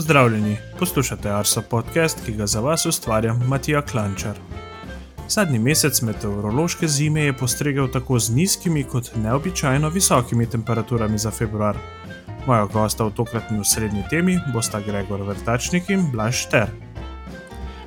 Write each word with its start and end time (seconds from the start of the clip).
Pozdravljeni, 0.00 0.56
poslušate 0.78 1.30
Arso 1.30 1.62
podcast, 1.62 2.18
ki 2.26 2.32
ga 2.32 2.46
za 2.46 2.60
vas 2.60 2.86
ustvarja 2.86 3.34
Matija 3.34 3.82
Klančar. 3.82 4.36
Zadnji 5.28 5.58
mesec 5.58 6.02
meteorološke 6.02 6.88
zime 6.88 7.20
je 7.20 7.36
postregel 7.36 7.88
tako 7.92 8.18
z 8.18 8.34
nizkimi 8.34 8.84
kot 8.84 9.10
neobičajno 9.16 9.88
visokimi 9.88 10.46
temperaturami 10.46 11.18
za 11.18 11.30
februar. 11.30 11.76
Moja 12.46 12.64
gosta 12.64 13.04
v 13.04 13.10
tokratni 13.10 13.64
srednji 13.64 14.02
temi 14.10 14.38
bosta 14.54 14.80
Gregor 14.80 15.22
Vrtačnik 15.22 15.90
in 15.90 16.10
Blaž 16.12 16.34
Šter. 16.46 16.66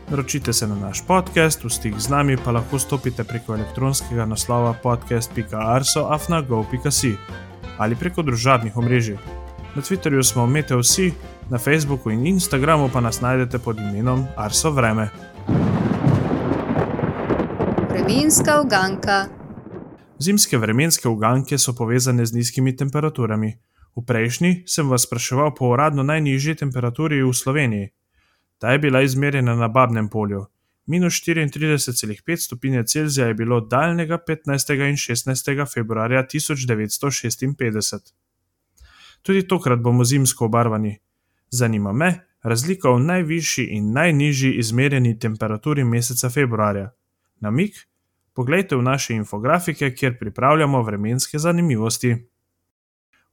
Naročite 0.10 0.54
se 0.54 0.68
na 0.68 0.76
naš 0.76 1.08
podcast, 1.08 1.64
v 1.64 1.70
stik 1.70 1.96
z 1.98 2.10
nami 2.10 2.38
pa 2.38 2.52
lahko 2.52 2.80
stopite 2.80 3.24
preko 3.24 3.56
elektronskega 3.56 4.26
naslova 4.26 4.74
podcast.arso.afnago.si 4.84 7.18
ali 7.78 7.96
preko 7.96 8.22
družabnih 8.22 8.78
omrežij. 8.78 9.18
Na 9.76 9.82
Twitterju 9.82 10.24
smo 10.24 10.48
Meteosi, 10.48 11.14
na 11.50 11.58
Facebooku 11.58 12.10
in 12.10 12.28
Instagramu 12.28 12.90
pa 12.90 13.02
nas 13.02 13.22
najdete 13.22 13.60
pod 13.60 13.78
imenom 13.78 14.28
Arso 14.36 14.72
Vreme. 14.72 15.10
Vremenska 17.90 18.62
uganka. 18.62 19.28
Zimske 20.20 20.58
vremenske 20.58 21.10
uganke 21.10 21.58
so 21.58 21.74
povezane 21.74 22.26
z 22.26 22.34
nizkimi 22.34 22.76
temperaturami. 22.76 23.54
V 23.96 24.02
prejšnji 24.06 24.64
sem 24.68 24.90
vas 24.90 25.04
spraševal 25.04 25.54
po 25.54 25.70
uradno 25.70 26.04
najnižji 26.04 26.56
temperaturi 26.56 27.24
v 27.24 27.34
Sloveniji. 27.34 27.90
Ta 28.58 28.72
je 28.72 28.80
bila 28.80 29.02
izmerjena 29.02 29.56
na 29.56 29.68
Babnem 29.68 30.10
polju. 30.10 30.46
Minus 30.86 31.14
34,5 31.14 32.46
stopinje 32.46 32.84
Celzija 32.84 33.28
je 33.28 33.34
bilo 33.34 33.62
daljnega 33.62 34.18
15. 34.28 34.90
in 34.90 34.96
16. 34.96 35.74
februarja 35.74 36.28
1956. 36.28 38.14
Tudi 39.22 39.48
tokrat 39.48 39.80
bomo 39.80 40.04
zimsko 40.04 40.46
obarvani. 40.46 41.00
Zanima 41.54 41.94
me 41.94 42.20
razlika 42.44 42.90
v 42.90 43.00
najvišji 43.00 43.66
in 43.66 43.92
najnižji 43.94 44.54
izmerjeni 44.58 45.20
temperaturi 45.20 45.84
meseca 45.84 46.30
februarja. 46.30 46.90
Namik? 47.40 47.76
Poglejte 48.34 48.76
v 48.76 48.82
naše 48.82 49.14
infografike, 49.14 49.96
kjer 49.96 50.20
pripravljamo 50.20 50.82
vremenske 50.82 51.40
zanimivosti. 51.40 52.28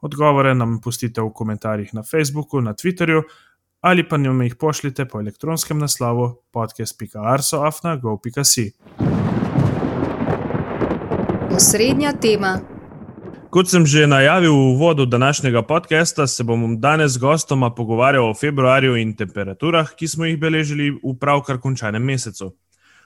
Odgovore 0.01 0.55
nam 0.55 0.81
pustite 0.81 1.23
v 1.23 1.31
komentarjih 1.35 1.95
na 1.95 2.03
Facebooku, 2.03 2.61
na 2.61 2.75
Twitterju 2.75 3.23
ali 3.81 4.09
pa 4.09 4.17
nam 4.17 4.43
jih 4.43 4.57
pošljite 4.57 5.05
po 5.05 5.21
elektronskem 5.21 5.79
naslovu 5.79 6.43
podcast.arsoafna.gov.si. 6.51 8.73
Osrednja 11.57 12.13
tema. 12.13 12.70
Kot 13.51 13.67
sem 13.67 13.83
že 13.83 14.07
najavil 14.07 14.55
v 14.55 14.79
uvodu 14.79 15.07
današnjega 15.07 15.63
podcasta, 15.67 16.27
se 16.27 16.45
bom 16.45 16.81
danes 16.81 17.13
z 17.13 17.19
gostoma 17.19 17.75
pogovarjal 17.75 18.31
o 18.31 18.35
februarju 18.35 18.95
in 18.97 19.17
temperaturah, 19.17 19.91
ki 19.91 20.09
smo 20.09 20.25
jih 20.25 20.39
beležili 20.39 20.91
v 20.95 21.15
pravkar 21.19 21.59
končanem 21.59 22.03
mesecu. 22.03 22.55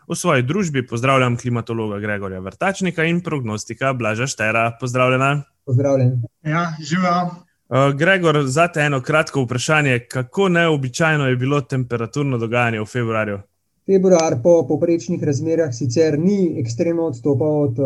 V 0.09 0.13
svoji 0.13 0.43
družbi 0.43 0.87
pozdravljam 0.87 1.39
klimatologa 1.41 1.97
Gregorja 1.99 2.41
Vrtačnika 2.45 3.05
in 3.05 3.23
prognostika 3.25 3.93
Blaža 3.93 4.27
Štera. 4.27 4.77
Pozdravljena. 4.81 5.43
Pozdravljen. 5.65 6.23
Ja, 6.43 6.77
živijo. 6.77 7.25
Uh, 7.25 7.97
Gregor, 7.97 8.43
za 8.45 8.69
te 8.69 8.81
eno 8.81 9.01
kratko 9.01 9.47
vprašanje, 9.49 9.99
kako 9.99 10.49
neobičajno 10.49 11.29
je 11.29 11.37
bilo 11.37 11.61
temperaturno 11.61 12.39
dogajanje 12.39 12.81
v 12.81 12.87
februarju? 12.87 13.39
Februar 13.87 14.37
po 14.43 14.67
poprečnih 14.69 15.25
razmerah 15.25 15.73
sicer 15.73 16.19
ni 16.19 16.61
ekstremno 16.61 17.09
odstopal 17.09 17.63
od, 17.63 17.79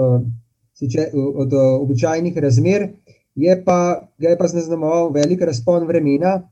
od 1.34 1.52
običajnih 1.54 2.38
razmer, 2.38 2.88
je 3.34 3.54
pa, 3.64 4.08
je 4.18 4.34
pa 4.38 4.48
zaznamoval 4.48 5.12
velik 5.12 5.42
razpon 5.42 5.86
vremena, 5.86 6.42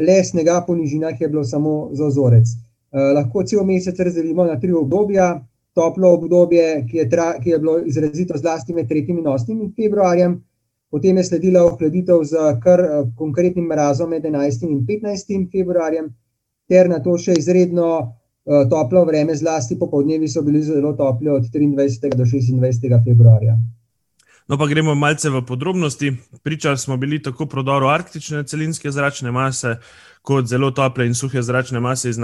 le 0.00 0.24
snega 0.24 0.62
po 0.66 0.74
nižinah 0.74 1.20
je 1.20 1.28
bilo 1.28 1.44
samo 1.44 1.90
za 1.92 2.06
ozorec. 2.06 2.48
Lahko 2.92 3.44
cel 3.44 3.64
mesec 3.64 4.00
razdelimo 4.00 4.44
na 4.44 4.60
tri 4.60 4.72
obdobja. 4.72 5.44
Toplo 5.74 6.08
obdobje, 6.16 6.86
ki 6.90 6.96
je, 6.96 7.04
tra, 7.10 7.26
ki 7.38 7.50
je 7.50 7.58
bilo 7.58 7.76
izrazito 7.86 8.34
zlasti 8.38 8.74
med 8.74 8.88
3. 8.90 9.04
in 9.12 9.26
8. 9.30 9.58
februarjem, 9.76 10.32
Potem 10.90 11.16
je 11.16 11.24
sledila 11.24 11.64
ohladitev 11.68 12.22
z 12.24 12.34
kar 12.64 12.80
eh, 12.80 13.02
konkretnim 13.16 13.66
mrazom 13.68 14.10
med 14.10 14.24
11 14.24 14.64
in 14.64 14.86
15 14.86 15.50
februarjem, 15.52 16.08
ter 16.68 16.88
na 16.88 17.00
to 17.04 17.16
še 17.20 17.36
izredno 17.36 17.88
toplo 18.70 19.04
vreme, 19.04 19.36
zlasti 19.36 19.78
popoldnevi 19.78 20.28
so 20.28 20.42
bili 20.42 20.62
zelo 20.62 20.92
topli 20.92 21.28
od 21.28 21.42
23. 21.42 22.16
do 22.16 22.24
26. 22.24 23.04
februarja. 23.04 23.58
No, 24.48 24.56
pa 24.58 24.66
gremo 24.66 24.94
malce 24.94 25.28
v 25.30 25.42
podrobnosti. 25.44 26.16
Pričali 26.42 26.78
smo 26.78 26.96
bili 26.96 27.22
tako 27.22 27.46
prodoru 27.46 27.86
arktične 27.86 28.44
celinske 28.44 28.90
zračne 28.90 29.30
mase, 29.30 29.76
kot 30.22 30.46
zelo 30.46 30.70
tople 30.70 31.06
in 31.06 31.14
suhe 31.14 31.42
zračne 31.42 31.80
mase 31.80 32.08
iz 32.08 32.16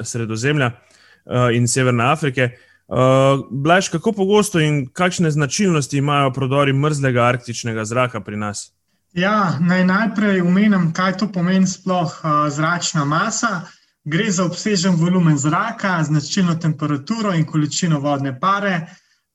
sredozemlja 0.00 0.70
uh, 0.70 1.48
in 1.56 1.68
severne 1.68 2.04
Afrike. 2.04 2.50
Uh, 2.88 3.46
Blaž, 3.50 3.88
kako 3.88 4.12
pogosto 4.12 4.60
in 4.60 4.86
kakšne 4.92 5.30
značilnosti 5.30 5.96
imajo 5.96 6.32
prodori 6.32 6.72
mrzlega 6.72 7.22
arktičnega 7.22 7.84
zraka 7.84 8.20
pri 8.20 8.36
nas? 8.36 8.72
Ja, 9.12 9.56
naj 9.60 9.84
najprej 9.84 10.40
omenim, 10.40 10.92
kaj 10.92 11.16
to 11.16 11.28
pomeni 11.32 11.66
sploh 11.66 12.12
zračna 12.50 13.04
masa. 13.04 13.60
Gre 14.04 14.30
za 14.30 14.44
obsežen 14.44 14.96
volumen 14.98 15.38
zraka, 15.38 16.02
značilno 16.04 16.54
temperaturo 16.54 17.34
in 17.34 17.44
količino 17.46 18.00
vodne 18.00 18.32
pare, 18.40 18.86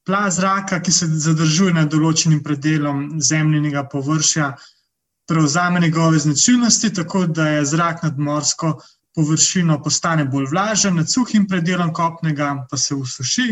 plaz 0.06 0.36
zraka, 0.36 0.82
ki 0.84 0.92
se 0.92 1.08
zadržuje 1.08 1.74
nad 1.74 1.88
določenim 1.92 2.42
predelom 2.44 3.22
zemljenega 3.24 3.86
površja, 3.92 4.52
prevzame 5.28 5.80
njegove 5.80 6.20
značilnosti, 6.20 6.94
tako 6.94 7.26
da 7.28 7.48
je 7.48 7.66
zrak 7.66 8.04
nadmorsko 8.04 8.74
površino 9.16 9.80
postane 9.84 10.26
bolj 10.26 10.52
vlažen, 10.52 10.96
nad 10.96 11.12
suhim 11.12 11.48
predelom 11.48 11.94
kopnega 11.94 12.54
pa 12.70 12.78
se 12.78 12.96
usuši. 12.96 13.48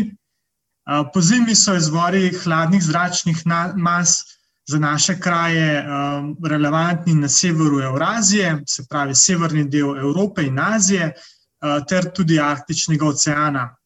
Po 1.12 1.20
zimi 1.20 1.54
so 1.58 1.74
izvori 1.74 2.30
hladnih 2.44 2.82
zračnih 2.82 3.42
mas 3.74 4.20
za 4.66 4.78
naše 4.78 5.20
kraje 5.20 5.84
relevantni 6.44 7.14
na 7.14 7.28
severu 7.28 7.80
Eurazije, 7.80 8.62
se 8.68 8.84
pravi 8.90 9.14
severni 9.14 9.64
del 9.70 9.98
Evrope 9.98 10.42
in 10.42 10.58
Azije, 10.58 11.12
ter 11.88 12.10
tudi 12.14 12.40
Arktičnega 12.40 13.06
oceana. 13.06 13.76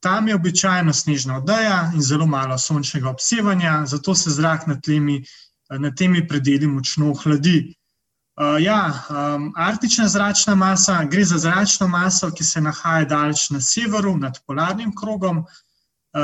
Tam 0.00 0.28
je 0.28 0.34
običajno 0.34 0.92
snežna 0.92 1.36
odeja 1.38 1.92
in 1.94 2.02
zelo 2.02 2.26
malo 2.26 2.58
sončnega 2.58 3.10
obsevanja, 3.10 3.82
zato 3.86 4.14
se 4.14 4.30
zrak 4.30 4.66
na, 4.66 4.80
tlemi, 4.80 5.22
na 5.70 5.94
temi 5.94 6.28
predeli 6.28 6.66
močno 6.66 7.10
ohladi. 7.10 7.74
Uh, 8.32 8.56
ja, 8.62 9.04
um, 9.10 9.52
arktična 9.56 10.08
zračna 10.08 10.54
masa 10.54 11.04
gre 11.04 11.24
za 11.24 11.38
zračno 11.38 11.88
maso, 11.88 12.30
ki 12.30 12.44
se 12.44 12.60
nahaja 12.60 13.04
daleč 13.04 13.50
na 13.50 13.60
severu, 13.60 14.16
nad 14.16 14.38
polarnim 14.46 14.94
krogom. 14.96 15.38
Uh, 15.38 15.44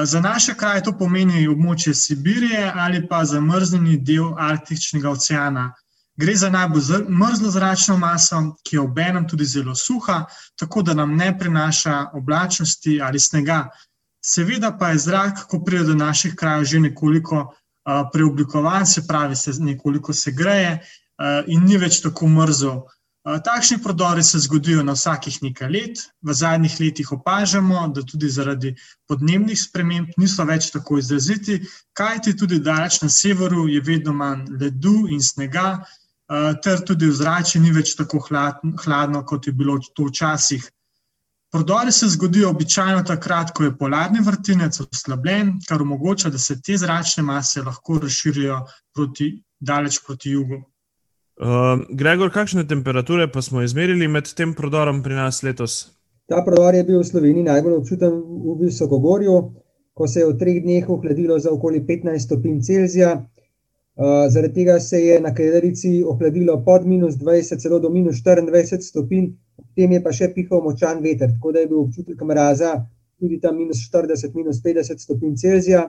za 0.04 0.20
naše 0.20 0.54
kraje 0.54 0.82
to 0.82 0.92
pomeni 0.98 1.48
območje 1.48 1.94
Sibirije 1.94 2.72
ali 2.74 3.06
pa 3.08 3.24
zamrznjeni 3.24 3.96
del 3.96 4.34
Arktičnega 4.38 5.10
oceana. 5.10 5.72
Gre 6.16 6.34
za 6.36 6.50
najbolj 6.50 7.06
mrzlo 7.08 7.50
zračno 7.50 7.96
maso, 7.96 8.40
ki 8.64 8.76
je 8.76 8.80
obenem 8.80 9.28
tudi 9.28 9.44
zelo 9.44 9.74
suha, 9.74 10.24
tako 10.58 10.82
da 10.82 10.94
nam 10.94 11.16
ne 11.16 11.30
prinaša 11.38 12.10
oblačnosti 12.12 13.00
ali 13.02 13.20
snega. 13.20 13.68
Seveda 14.24 14.72
pa 14.78 14.90
je 14.90 14.98
zrak, 14.98 15.46
ko 15.48 15.62
pride 15.64 15.84
do 15.84 15.94
naših 15.94 16.34
krajev, 16.34 16.64
že 16.64 16.80
nekoliko 16.80 17.38
uh, 17.38 18.08
preoblikovan, 18.12 18.86
se 18.86 19.06
pravi, 19.06 19.36
se 19.36 19.52
nekoliko 19.58 20.12
segreje. 20.12 20.80
Eh, 21.18 21.44
in 21.50 21.64
ni 21.66 21.78
več 21.82 21.98
tako 22.02 22.28
mrzel. 22.30 22.84
Takšni 23.44 23.82
prodori 23.82 24.22
se 24.24 24.38
zgodijo 24.38 24.82
na 24.82 24.94
vsakih 24.96 25.42
nekaj 25.42 25.68
let. 25.68 25.98
V 26.24 26.32
zadnjih 26.32 26.76
letih 26.80 27.12
opažamo, 27.12 27.88
da 27.92 28.02
tudi 28.02 28.30
zaradi 28.32 28.72
podnebnih 29.08 29.58
sprememb 29.60 30.14
niso 30.16 30.44
več 30.48 30.70
tako 30.72 30.98
izraziti, 30.98 31.58
kajti 31.92 32.36
tudi 32.36 32.60
daleč 32.64 33.02
na 33.02 33.08
severu 33.12 33.66
je 33.68 33.82
vedno 33.84 34.14
manj 34.16 34.46
ledu 34.60 34.94
in 35.12 35.20
snega, 35.20 35.84
ter 36.64 36.80
tudi 36.88 37.10
v 37.10 37.18
zraku 37.20 37.60
ni 37.60 37.72
več 37.72 37.94
tako 38.00 38.22
hladno, 38.24 39.24
kot 39.24 39.46
je 39.46 39.52
bilo 39.52 39.76
to 39.94 40.08
včasih. 40.08 40.64
Prodori 41.52 41.92
se 41.92 42.08
zgodijo 42.08 42.50
običajno 42.50 43.04
takrat, 43.08 43.52
ko 43.56 43.64
je 43.64 43.76
polarni 43.76 44.20
vrtinec 44.24 44.80
oslabljen, 44.80 45.58
kar 45.68 45.82
omogoča, 45.82 46.30
da 46.30 46.38
se 46.38 46.60
te 46.60 46.76
zračne 46.76 47.24
mase 47.24 47.62
lahko 47.62 48.00
razširijo 48.02 48.64
proti, 48.94 49.30
daleč 49.60 50.00
proti 50.06 50.36
jugu. 50.36 50.64
Uh, 51.38 51.86
Gregor, 51.94 52.32
kakšne 52.34 52.64
temperature 52.66 53.28
pa 53.30 53.42
smo 53.42 53.62
izmerili 53.62 54.08
med 54.10 54.26
tem 54.34 54.54
prodorom 54.58 55.02
pri 55.02 55.14
nas 55.14 55.42
letos? 55.46 55.74
Ta 56.26 56.42
prodor 56.42 56.74
je 56.74 56.82
bil 56.84 56.98
v 56.98 57.06
Sloveniji 57.06 57.46
najbolj 57.46 57.76
občuten 57.78 58.16
v 58.18 58.54
Visokogorju, 58.64 59.36
ko 59.94 60.08
se 60.10 60.20
je 60.20 60.26
v 60.26 60.34
treh 60.40 60.58
dneh 60.64 60.88
ohladilo 60.90 61.38
za 61.38 61.52
okoli 61.54 61.84
15 61.86 62.26
stopinj 62.26 62.58
Celzija. 62.66 63.12
Uh, 63.18 64.26
zaradi 64.34 64.54
tega 64.54 64.80
se 64.80 64.98
je 64.98 65.20
na 65.20 65.30
Kederici 65.34 66.02
ohladilo 66.02 66.58
pod 66.66 66.86
minus 66.86 67.14
20, 67.22 67.62
celo 67.62 67.78
do 67.78 67.90
minus 67.90 68.18
24 68.26 68.82
stopinj, 68.82 69.30
potem 69.54 69.94
je 69.94 70.02
pa 70.02 70.12
še 70.12 70.32
pihal 70.34 70.62
močan 70.62 70.98
veter, 71.06 71.30
tako 71.38 71.54
da 71.54 71.62
je 71.62 71.70
bil 71.70 71.84
občutek 71.86 72.18
mraza 72.26 72.80
tudi 73.18 73.38
tam 73.38 73.56
minus 73.58 73.86
40, 73.86 74.34
minus 74.34 74.58
50 74.62 74.98
stopinj 74.98 75.38
Celzija. 75.38 75.86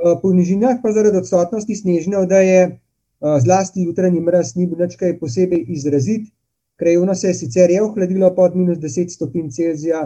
Uh, 0.00 0.16
po 0.16 0.32
nižinah 0.32 0.80
pa 0.80 0.96
zaradi 0.96 1.20
odsotnosti 1.20 1.76
snežne 1.76 2.24
odeje 2.24 2.80
zlasti 3.20 3.82
jutranji 3.82 4.20
mraz 4.20 4.56
ni 4.56 4.66
bil 4.66 4.78
nekaj 4.78 5.18
posebej 5.18 5.64
izrazit. 5.68 6.28
Krajevno 6.76 7.14
se 7.14 7.28
je 7.28 7.34
sicer 7.34 7.70
je 7.70 7.82
ohladilo 7.82 8.34
pod 8.34 8.56
minus 8.56 8.78
10 8.78 9.08
stopinj 9.08 9.48
Celzija, 9.50 10.02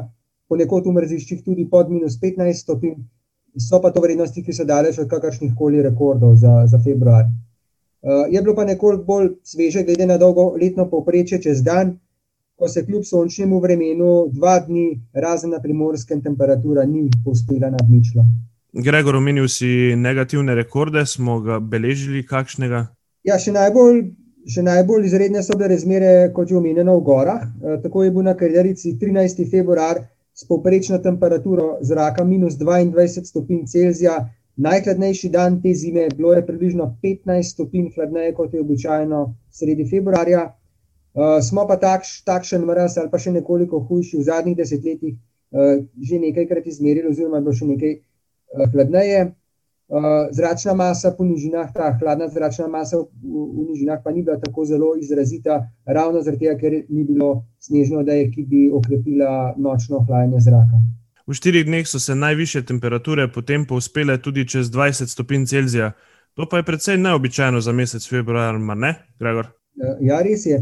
ponekod 0.49 0.87
v 0.87 0.93
mrziščih 0.95 1.43
tudi 1.45 1.67
pod 1.71 1.91
minus 1.91 2.19
15 2.23 2.63
stopinj, 2.63 3.01
so 3.59 3.81
pa 3.83 3.91
to 3.91 4.03
vrednosti, 4.03 4.43
ki 4.43 4.53
so 4.53 4.65
daleč 4.65 4.99
od 4.99 5.09
kakršnih 5.11 5.55
koli 5.59 5.83
rekordov 5.83 6.37
za, 6.37 6.67
za 6.67 6.79
februar. 6.79 7.27
Uh, 8.01 8.27
je 8.31 8.43
bilo 8.43 8.55
pa 8.55 8.65
nekoliko 8.65 9.05
bolj 9.05 9.33
sveže, 9.45 9.83
glede 9.85 10.07
na 10.07 10.17
dolgoletno 10.19 10.87
povprečje 10.91 11.43
čez 11.43 11.63
dan, 11.63 11.99
ko 12.57 12.69
se 12.69 12.85
kljub 12.87 13.03
sončnemu 13.05 13.61
vremenu 13.61 14.29
dva 14.33 14.59
dni, 14.61 15.01
razen 15.13 15.51
na 15.51 15.61
primorskem, 15.61 16.23
temperatura 16.23 16.85
ni 16.85 17.09
povzpela 17.25 17.71
nad 17.71 17.91
ničlo. 17.91 18.25
Gregor, 18.73 19.17
omenil 19.17 19.49
si 19.49 19.97
negativne 19.97 20.55
rekorde, 20.55 21.03
smo 21.07 21.41
ga 21.41 21.59
beležili 21.59 22.23
kakšnega? 22.27 22.87
Ja, 23.29 23.37
še 23.37 23.53
najbolj, 23.53 23.99
še 24.49 24.63
najbolj 24.65 25.07
izredne 25.11 25.43
so 25.45 25.57
bile 25.59 25.75
razmere, 25.75 26.13
kot 26.37 26.51
je 26.51 26.57
omenjeno 26.57 26.97
v 26.97 27.05
gorah. 27.05 27.43
E, 27.45 27.77
tako 27.83 28.07
je 28.07 28.13
bil 28.15 28.25
na 28.25 28.33
Kaljarici 28.37 28.95
13. 29.01 29.43
februar 29.51 30.01
s 30.33 30.47
povprečno 30.49 30.99
temperaturo 31.05 31.75
zraka 31.85 32.25
minus 32.25 32.57
22 32.61 33.27
stopinj 33.29 33.67
Celzija. 33.69 34.23
Najhladnejši 34.61 35.29
dan 35.33 35.59
te 35.61 35.75
zime 35.77 36.07
bilo 36.17 36.33
je 36.33 36.47
približno 36.47 36.87
15 37.05 37.53
stopinj 37.53 37.91
hladneje, 37.95 38.33
kot 38.37 38.55
je 38.55 38.65
običajno 38.65 39.21
sredi 39.53 39.87
februarja. 39.91 40.47
Uh, 41.11 41.41
smo 41.45 41.67
pa 41.69 41.77
takš, 41.81 42.21
takšen 42.25 42.65
mraz 42.65 42.97
ali 43.01 43.11
pa 43.11 43.19
še 43.19 43.33
nekoliko 43.35 43.81
hujši 43.89 44.21
v 44.21 44.27
zadnjih 44.29 44.57
desetletjih, 44.57 45.17
uh, 45.17 45.81
že 45.99 46.21
nekajkrat 46.23 46.69
izmerili, 46.71 47.09
oziroma 47.11 47.41
je 47.41 47.47
bilo 47.49 47.57
še 47.57 47.69
nekaj 47.73 47.95
uh, 47.97 48.67
hladneje. 48.73 49.25
Uh, 49.91 50.29
zračna 50.31 50.75
masa 50.75 51.11
po 51.19 51.25
nižinah, 51.25 51.73
ta 51.75 51.89
hladna 51.99 52.29
zračna 52.29 52.69
masa 52.71 52.97
v, 52.97 53.07
v 53.27 53.65
nižinah, 53.73 53.99
pa 54.05 54.13
ni 54.15 54.23
bila 54.23 54.37
tako 54.39 54.63
zelo 54.65 54.93
izrazita, 54.95 55.57
ravno 55.83 56.21
zaradi 56.23 56.45
tega, 56.45 56.59
ker 56.61 56.77
ni 56.89 57.03
bilo 57.05 57.31
snežno, 57.59 58.05
da 58.07 58.15
je 58.15 58.29
ki 58.31 58.45
bi 58.47 58.61
okrepila 58.71 59.55
nočno 59.59 60.05
hlajanje 60.07 60.45
zraka. 60.47 60.79
V 61.27 61.35
štirih 61.35 61.65
dneh 61.67 61.89
so 61.91 61.99
se 61.99 62.15
najviše 62.15 62.63
temperature 62.67 63.27
potem 63.35 63.65
povzpele 63.67 64.15
tudi 64.23 64.47
čez 64.47 64.71
20 64.71 65.11
stopinj 65.11 65.49
Celzija. 65.51 65.91
To 66.39 66.47
pa 66.47 66.61
je 66.63 66.69
precej 66.71 66.99
neobičajno 66.99 67.61
za 67.61 67.73
mesec 67.73 68.07
februar, 68.09 68.59
mar 68.59 68.77
ne, 68.77 68.93
Gregor? 69.19 69.51
Ja, 70.01 70.21
res 70.23 70.47
je. 70.47 70.61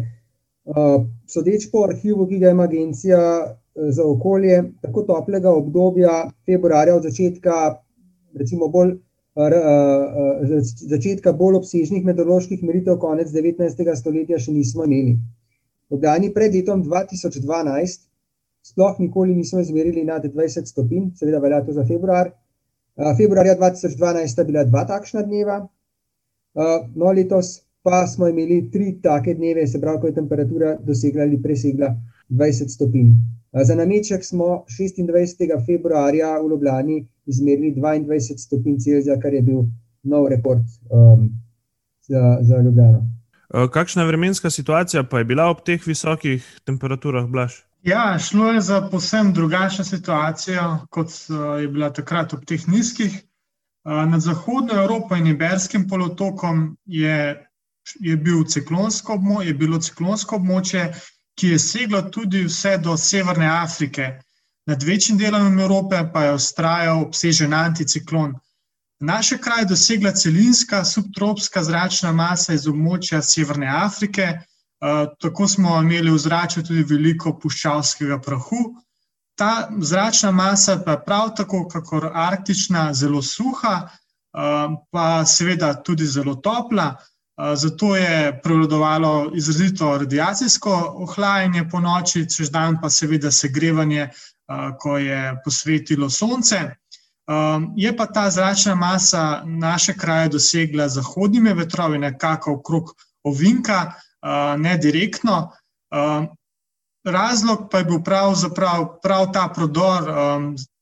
Uh, 0.64 1.04
sodeč 1.28 1.68
po 1.72 1.84
arhivu, 1.84 2.24
ki 2.28 2.38
ga 2.40 2.54
ima 2.56 2.64
Agencija 2.64 3.20
za 3.76 4.04
okolje, 4.08 4.62
tako 4.80 5.04
toplega 5.04 5.52
obdobja, 5.52 6.30
februarja 6.48 6.96
od 6.96 7.04
začetka, 7.10 7.76
recimo 8.32 8.68
bolj 8.72 8.96
začetka 9.38 11.32
bolj 11.32 11.60
obsežnih 11.60 12.04
meteoroloških 12.04 12.62
meritev, 12.62 12.98
konec 12.98 13.30
19. 13.30 13.94
stoletja, 13.96 14.38
še 14.38 14.52
nismo 14.52 14.84
imeli. 14.84 15.18
Ljubljani 15.90 16.32
pred 16.34 16.54
letom 16.54 16.82
2012 16.84 18.08
sploh 18.68 18.98
nikoli 19.00 19.34
nismo 19.34 19.60
izmerili 19.60 20.04
nad 20.04 20.24
20 20.24 20.66
stopinj, 20.66 21.14
seveda 21.16 21.38
velja 21.38 21.62
to 21.64 21.72
za 21.72 21.84
februar. 21.86 22.32
Februarja 23.16 23.54
2012 23.56 24.38
je 24.38 24.44
bila 24.44 24.64
dva 24.64 24.84
takšna 24.84 25.22
dneva, 25.22 25.60
no 26.94 27.12
letos 27.14 27.60
pa 27.82 28.06
smo 28.06 28.28
imeli 28.28 28.70
tri 28.72 28.96
take 29.02 29.34
dneve, 29.34 29.66
se 29.66 29.80
pravi, 29.80 30.00
ko 30.00 30.06
je 30.10 30.14
temperatura 30.14 30.76
dosegla 30.82 31.22
ali 31.22 31.38
presegla 31.42 31.94
20 32.28 32.68
stopinj. 32.74 33.12
Za 33.52 33.74
nameček 33.74 34.24
smo 34.24 34.64
26. 34.68 35.66
februarja 35.66 36.38
v 36.40 36.50
Ljubljani 36.50 37.06
izmerili 37.26 37.74
22 37.74 38.38
stopinj 38.38 38.78
Celzija, 38.78 39.20
kar 39.20 39.34
je 39.34 39.42
bil 39.42 39.62
nov 40.02 40.28
rekord 40.28 40.64
um, 40.90 41.30
za, 42.08 42.38
za 42.40 42.56
Ljubljano. 42.56 43.18
Kakšna 43.72 44.04
vremenska 44.04 44.50
situacija 44.50 45.02
pa 45.04 45.18
je 45.18 45.24
bila 45.24 45.48
ob 45.48 45.64
teh 45.64 45.86
visokih 45.86 46.44
temperaturah, 46.64 47.26
Blaž? 47.26 47.52
Ja, 47.82 48.18
šlo 48.18 48.52
je 48.52 48.60
za 48.60 48.88
posebno 48.90 49.32
drugačno 49.32 49.84
situacijo, 49.84 50.78
kot 50.90 51.08
je 51.60 51.68
bila 51.68 51.92
takrat 51.92 52.34
ob 52.34 52.44
teh 52.44 52.68
nizkih. 52.68 53.22
Nad 53.84 54.20
Zahodno 54.20 54.74
Evropo 54.74 55.16
in 55.16 55.26
Iberskim 55.26 55.88
polotokom 55.88 56.76
je, 56.84 57.46
je, 58.00 58.16
bil 58.16 58.42
je 59.46 59.54
bilo 59.54 59.78
ciklonsko 59.80 60.36
območje, 60.36 60.92
ki 61.38 61.54
je 61.54 61.58
seglo 61.58 62.02
tudi 62.02 62.42
vse 62.44 62.76
do 62.82 62.96
Severne 62.96 63.46
Afrike. 63.46 64.20
Nad 64.66 64.82
večjim 64.82 65.18
delom 65.18 65.60
Evrope 65.60 66.02
pa 66.12 66.24
je 66.24 66.34
ustrajal 66.34 67.02
obsežen 67.02 67.54
anticiklon. 67.54 68.34
Naše 69.00 69.38
kraj 69.38 69.62
je 69.62 69.70
dosegla 69.70 70.12
celinska 70.12 70.84
subtropska 70.84 71.62
zračna 71.62 72.12
masa 72.12 72.52
iz 72.52 72.66
območja 72.66 73.22
Severne 73.22 73.68
Afrike, 73.70 74.26
tako 75.22 75.48
smo 75.48 75.78
imeli 75.80 76.10
v 76.10 76.18
zraku 76.18 76.62
tudi 76.66 76.82
veliko 76.82 77.32
puščavskega 77.38 78.18
prahu. 78.20 78.62
Ta 79.38 79.68
zračna 79.78 80.32
masa 80.34 80.80
pa 80.84 80.96
je 80.96 81.04
prav 81.06 81.30
tako, 81.36 81.62
kot 81.70 82.10
arktična, 82.12 82.92
zelo 82.94 83.22
suha, 83.22 83.88
pa 84.90 85.24
seveda 85.24 85.74
tudi 85.82 86.06
zelo 86.06 86.34
topla. 86.34 86.96
Zato 87.54 87.96
je 87.96 88.40
prevladovalo 88.42 89.30
izrazito 89.34 89.98
radiacijsko 89.98 90.72
ohlajanje 91.06 91.68
po 91.70 91.80
noči, 91.80 92.24
čez 92.36 92.50
dan 92.50 92.80
pa 92.82 92.90
seveda 92.90 93.30
segrevanje, 93.30 94.08
ko 94.80 94.98
je 94.98 95.36
posvetilo 95.44 96.10
sonce. 96.10 96.58
Je 97.76 97.96
pa 97.96 98.06
ta 98.06 98.30
zračna 98.30 98.74
masa 98.74 99.42
naše 99.44 99.94
kraje 99.94 100.28
dosegla 100.28 100.88
zahodnimi 100.88 101.52
vetrovi, 101.54 101.98
nekako 101.98 102.52
okrog 102.52 102.94
ovinka, 103.22 103.92
ne 104.58 104.76
direktno. 104.78 105.52
Razlog 107.04 107.68
pa 107.70 107.78
je 107.78 107.84
bil 107.84 108.02
pravzaprav 108.02 108.98
prav 109.02 109.30
ta 109.32 109.48
prodor, 109.54 110.10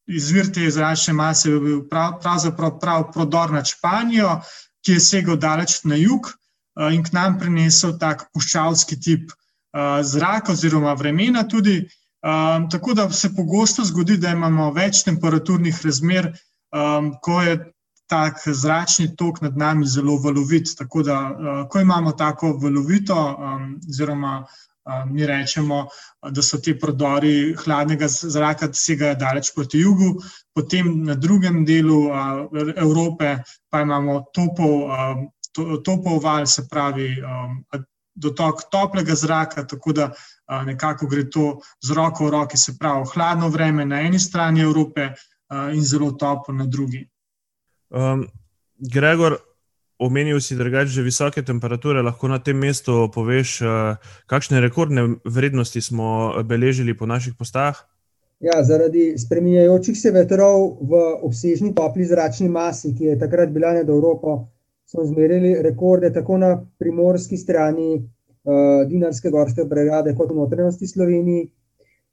izvir 0.06 0.52
te 0.54 0.70
zračne 0.70 1.14
mase 1.14 1.50
je 1.50 1.60
bil 1.60 1.84
pravzaprav 2.22 2.78
prav 2.80 3.10
prodor 3.12 3.52
nad 3.52 3.68
Španijo, 3.68 4.40
ki 4.86 4.92
je 4.92 5.00
segel 5.00 5.36
daleč 5.36 5.82
na 5.84 6.00
jug. 6.00 6.32
Eh, 6.76 6.94
in 6.94 7.02
k 7.02 7.12
nam 7.16 7.38
prinesel 7.40 7.96
tak 8.00 8.26
puščavski 8.34 8.98
tip 9.00 9.30
eh, 9.32 10.02
zraka 10.04 10.52
oziroma 10.52 10.92
vremena 10.94 11.46
tudi. 11.48 11.78
Eh, 11.80 12.58
tako 12.72 12.94
da 12.98 13.08
se 13.10 13.32
pogosto 13.36 13.84
zgodi, 13.84 14.18
da 14.20 14.34
imamo 14.36 14.72
več 14.76 15.04
temperaturnih 15.06 15.80
razmer, 15.84 16.34
ko 17.22 17.34
je 17.40 17.52
tak 18.10 18.42
zračni 18.44 19.06
tok 19.16 19.38
nad 19.40 19.54
nami 19.56 19.86
zelo 19.88 20.16
valovit. 20.20 20.74
Tako 20.76 21.02
da, 21.06 21.16
ko 21.70 21.80
imamo 21.80 22.12
tako 22.12 22.50
valovito, 22.60 23.16
oziroma 23.88 24.42
mi 25.08 25.24
rečemo, 25.26 25.78
da 26.34 26.42
so 26.42 26.58
ti 26.60 26.74
prodori 26.78 27.54
hladnega 27.62 28.08
zraka 28.10 28.68
segajo 28.76 29.14
daleč 29.22 29.52
proti 29.54 29.80
jugu, 29.80 30.10
potem 30.54 30.90
na 31.06 31.14
drugem 31.14 31.64
delu 31.64 32.02
Evrope 32.76 33.38
pa 33.70 33.80
imamo 33.86 34.18
topov 34.34 34.90
topov 35.84 36.20
val, 36.22 36.46
se 36.46 36.66
pravi, 36.70 37.08
um, 37.22 37.58
dotok 38.16 38.62
toplega 38.72 39.14
zraka, 39.14 39.66
tako 39.66 39.92
da 39.92 40.06
uh, 40.10 40.62
nekako 40.66 41.06
gre 41.06 41.26
to 41.30 41.60
z 41.84 41.96
roko 41.96 42.26
v 42.26 42.30
roki, 42.30 42.56
se 42.56 42.76
pravi, 42.78 43.06
hladno 43.14 43.48
vreme 43.48 43.84
na 43.84 44.00
eni 44.00 44.18
strani 44.18 44.60
Evrope 44.60 45.10
uh, 45.12 45.74
in 45.74 45.84
zelo 45.84 46.12
toplo 46.12 46.54
na 46.54 46.66
drugi. 46.66 47.06
Um, 47.90 48.26
Gregor, 48.78 49.36
omenil 49.98 50.40
si 50.40 50.56
drugače 50.56 50.90
že 50.90 51.02
visoke 51.02 51.42
temperature, 51.42 52.02
lahko 52.02 52.28
na 52.28 52.38
tem 52.38 52.56
mestu 52.56 53.10
poveš, 53.14 53.60
uh, 53.62 53.96
kakšne 54.26 54.60
rekordne 54.60 55.16
vrednosti 55.24 55.80
smo 55.80 56.42
beležili 56.44 56.96
po 56.96 57.06
naših 57.06 57.34
postajah? 57.38 57.84
Ja, 58.40 58.60
zaradi 58.64 59.14
spremenjajočih 59.18 59.96
se 59.96 60.10
vetrov 60.12 60.76
v 60.84 60.98
obsežni 61.24 61.72
topli 61.74 62.04
zračni 62.04 62.48
masi, 62.52 62.92
ki 62.92 63.04
je 63.04 63.18
takrat 63.18 63.48
bila 63.48 63.72
nad 63.72 63.88
Evropo, 63.88 64.44
smo 64.86 65.02
izmerili 65.02 65.62
rekorde 65.62 66.12
tako 66.12 66.38
na 66.38 66.66
primorski 66.78 67.36
strani 67.36 67.94
uh, 67.96 68.88
Dinarske 68.88 69.30
gorske 69.30 69.64
brigade, 69.64 70.14
kot 70.14 70.30
v 70.30 70.36
notranjosti 70.36 70.86
Sloveniji. 70.86 71.48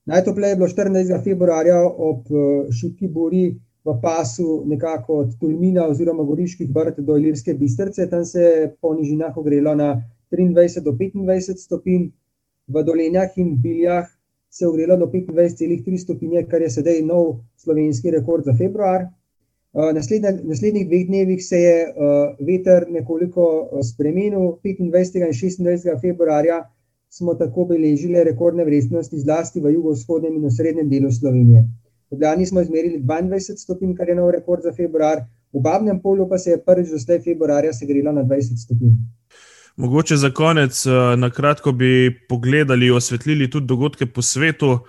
Najtopleje 0.06 0.52
je 0.52 0.56
bilo 0.56 0.68
14. 0.68 1.24
februarja 1.24 1.84
ob 1.88 2.26
uh, 2.32 2.72
šipki 2.74 3.08
buri 3.08 3.46
v 3.86 4.00
pasu, 4.02 4.64
nekako 4.66 5.14
od 5.14 5.38
Tulmina 5.40 5.86
oziroma 5.88 6.24
Goriških 6.24 6.70
brd 6.72 7.00
do 7.00 7.18
Ilirske 7.18 7.54
bistrce. 7.54 8.10
Tam 8.10 8.26
se 8.26 8.42
je 8.42 8.76
po 8.82 8.94
nižinah 8.96 9.38
ogrelo 9.38 9.76
na 9.76 10.02
23 10.32 10.84
do 10.84 10.92
25 10.92 11.58
stopinj, 11.60 12.10
v 12.68 12.84
dolenjah 12.84 13.38
in 13.38 13.58
biljah 13.62 14.08
se 14.50 14.66
je 14.66 14.70
ogrelo 14.70 14.98
do 14.98 15.06
25,3 15.06 15.98
stopinje, 15.98 16.46
kar 16.50 16.62
je 16.62 16.70
sedaj 16.70 17.02
nov 17.02 17.44
slovenski 17.58 18.12
rekord 18.12 18.46
za 18.46 18.54
februar. 18.58 19.08
Eh, 19.74 19.94
naslednjih 20.44 20.88
dveh 20.88 21.08
dnevih 21.08 21.46
se 21.46 21.58
je 21.58 21.78
uh, 21.90 22.36
veter 22.48 22.86
nekoliko 22.90 23.46
uh, 23.72 23.80
spremenil. 23.82 24.40
25. 24.64 24.80
in 24.80 24.92
26. 24.92 26.02
februarja 26.02 26.60
smo 27.10 27.34
tako 27.34 27.66
beležili 27.66 28.24
rekordne 28.24 28.66
vrednosti, 28.66 29.20
zlasti 29.20 29.62
v 29.62 29.74
jugovzhodnem 29.74 30.36
in 30.38 30.46
osrednjem 30.46 30.90
delu 30.90 31.12
Slovenije. 31.12 31.64
V 32.12 32.14
Ljubljani 32.14 32.46
smo 32.46 32.62
izmerili 32.62 33.00
22 33.02 33.58
stopinj, 33.58 33.96
kar 33.98 34.10
je 34.10 34.16
nov 34.16 34.30
rekord 34.32 34.62
za 34.62 34.74
februar, 34.78 35.26
v 35.54 35.62
Babnem 35.62 36.02
polju 36.02 36.30
pa 36.30 36.38
se 36.38 36.52
je 36.52 36.62
prvič 36.66 36.90
do 36.90 36.98
zdaj 36.98 37.22
februarja 37.26 37.74
segrelo 37.74 38.12
na 38.12 38.22
20 38.24 38.62
stopinj. 38.66 38.94
Mogoče 39.78 40.18
za 40.18 40.30
konec, 40.30 40.86
na 41.18 41.30
kratko 41.30 41.72
bi 41.72 42.14
pogledali, 42.30 42.92
osvetlili 42.92 43.50
tudi 43.50 43.68
dogodke 43.68 44.06
po 44.06 44.22
svetu. 44.22 44.80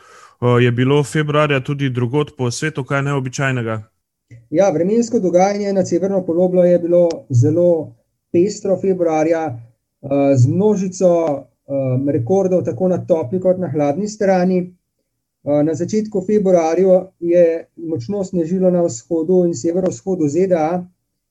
Je 0.60 0.72
bilo 0.72 1.04
februarja 1.04 1.60
tudi 1.60 1.90
drugot 1.90 2.36
po 2.36 2.50
svetu, 2.50 2.84
kaj 2.84 3.02
neobičajnega? 3.02 3.93
Ja, 4.54 4.68
vremensko 4.70 5.18
dogajanje 5.18 5.72
na 5.72 5.82
severno 5.82 6.20
poloblo 6.26 6.64
je 6.64 6.78
bilo 6.78 7.08
zelo 7.30 7.94
pestro 8.32 8.76
februarja, 8.78 9.48
uh, 9.50 10.10
z 10.36 10.46
množico 10.46 11.10
uh, 11.10 12.10
rekordov, 12.12 12.62
tako 12.62 12.88
na 12.88 13.00
topli 13.06 13.40
kot 13.40 13.58
na 13.58 13.70
hladni 13.72 14.08
strani. 14.08 14.64
Na 15.44 15.74
začetku 15.76 16.22
februarja 16.24 17.02
je 17.20 17.66
močno 17.76 18.22
snežilo 18.24 18.70
na 18.70 18.80
vzhodu 18.86 19.42
in 19.44 19.52
severovzhodu 19.52 20.28
ZDA, 20.28 20.68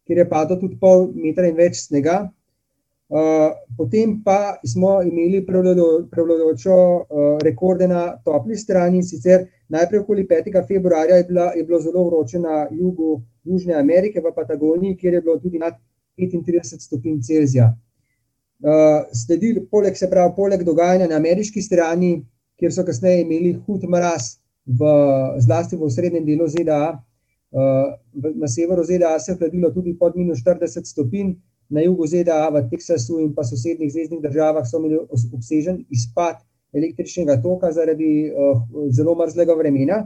kjer 0.05 0.19
je 0.21 0.25
padlo 0.29 0.59
tudi 0.61 0.77
pol 0.77 1.07
metra 1.15 1.47
in 1.49 1.55
več 1.57 1.79
snega. 1.87 2.19
Potem 3.77 4.15
pa 4.25 4.57
smo 4.65 5.01
imeli 5.05 5.43
prevladujočo 5.45 6.77
rekorde 7.43 7.87
na 7.87 8.17
topli 8.25 8.57
strani, 8.57 9.03
sicer 9.03 9.45
najprej 9.69 9.99
okoli 10.01 10.25
5. 10.27 10.67
februarja 10.67 11.19
je, 11.19 11.23
bila, 11.23 11.51
je 11.53 11.63
bilo 11.63 11.79
zelo 11.79 12.07
vroče 12.07 12.39
na 12.39 12.67
jugu 12.71 13.21
Južne 13.43 13.73
Amerike, 13.73 14.21
v 14.21 14.33
Patagoniji, 14.35 14.97
kjer 14.97 15.13
je 15.13 15.21
bilo 15.21 15.37
tudi 15.39 15.59
nad 15.59 15.77
35 16.17 16.79
stopinj 16.79 17.21
Celzija. 17.21 17.73
Sledil, 19.13 19.65
poleg, 19.71 19.97
se 19.97 20.09
pravi, 20.09 20.33
poleg 20.35 20.63
dogajanja 20.63 21.07
na 21.07 21.19
ameriški 21.19 21.61
strani, 21.61 22.15
kjer 22.57 22.73
so 22.73 22.85
kasneje 22.87 23.21
imeli 23.21 23.53
hud 23.65 23.83
mraz, 23.89 24.37
v, 24.65 24.91
zlasti 25.43 25.75
v 25.75 25.89
srednjem 25.91 26.25
delu 26.25 26.47
ZDA. 26.47 26.83
Uh, 27.53 27.91
na 28.39 28.47
severu 28.47 28.83
ZDA 28.83 29.19
se 29.19 29.31
je 29.31 29.37
hladilo 29.37 29.69
tudi 29.71 29.93
pod 29.97 30.15
minus 30.15 30.39
40 30.41 30.87
stopinj, 30.89 31.35
na 31.73 31.81
jugu 31.81 32.07
ZDA, 32.07 32.49
v 32.53 32.67
Teksasu 32.69 33.19
in 33.19 33.31
pa 33.33 33.43
sosednjih 33.43 33.91
zvezdnih 33.91 34.21
državah 34.21 34.65
so 34.69 34.77
imeli 34.77 34.99
obsežen 35.09 35.79
izpad 35.89 36.43
električnega 36.73 37.39
toka 37.41 37.71
zaradi 37.71 38.29
uh, 38.29 38.61
zelo 38.93 39.15
mrzlega 39.17 39.55
vremena. 39.57 40.03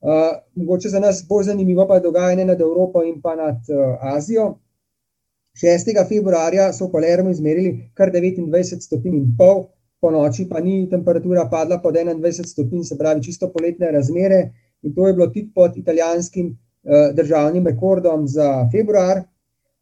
Uh, 0.00 0.38
mogoče 0.54 0.88
za 0.88 1.00
nas 1.00 1.24
bolj 1.28 1.50
zanimivo 1.50 1.86
pa 1.88 1.98
je 1.98 2.06
dogajanje 2.06 2.44
nad 2.44 2.60
Evropo 2.60 3.02
in 3.02 3.20
pa 3.22 3.36
nad 3.36 3.62
uh, 3.70 4.14
Azijo. 4.14 4.58
6. 5.58 5.90
februarja 6.08 6.72
so 6.72 6.86
v 6.86 6.92
Palermo 6.92 7.30
izmerili 7.30 7.90
kar 7.94 8.12
29 8.14 8.82
stopinj 8.82 9.16
in 9.16 9.32
pol, 9.38 9.64
po 10.00 10.10
noči 10.14 10.46
pa 10.50 10.60
ni 10.62 10.84
temperatura 10.90 11.48
padla 11.50 11.80
pod 11.82 11.94
21 11.94 12.46
stopinj, 12.46 12.84
se 12.84 12.98
pravi 12.98 13.22
čisto 13.22 13.50
poletne 13.50 13.90
razmere 13.90 14.52
in 14.82 14.94
to 14.94 15.06
je 15.06 15.14
bilo 15.14 15.26
tik 15.34 15.50
pod 15.54 15.76
italijanskim 15.76 16.52
uh, 16.52 17.10
državnim 17.14 17.66
rekordom 17.66 18.28
za 18.28 18.68
februar. 18.72 19.22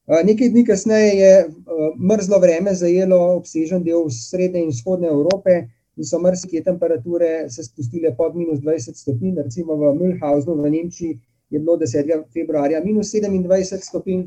Uh, 0.06 0.20
nekaj 0.22 0.48
dni 0.48 0.62
kasneje 0.64 1.14
je 1.18 1.30
uh, 1.46 1.86
mrzlo 1.98 2.38
vreme 2.38 2.74
zajelo 2.74 3.16
obsežen 3.36 3.82
del 3.82 4.04
srednje 4.14 4.60
in 4.62 4.68
vzhodne 4.70 5.08
Evrope 5.10 5.56
in 5.96 6.06
so 6.06 6.20
mrzke 6.22 6.62
temperature 6.62 7.48
se 7.50 7.64
spustile 7.66 8.12
pod 8.14 8.36
minus 8.36 8.60
20 8.60 8.94
stopinj, 8.94 9.34
recimo 9.42 9.74
v 9.74 9.90
Mühlhausenu 9.98 10.62
v 10.62 10.70
Nemčiji 10.70 11.18
je 11.50 11.58
bilo 11.58 11.74
10. 11.76 12.12
februarja 12.32 12.84
minus 12.84 13.10
27 13.14 13.82
stopinj, 13.82 14.22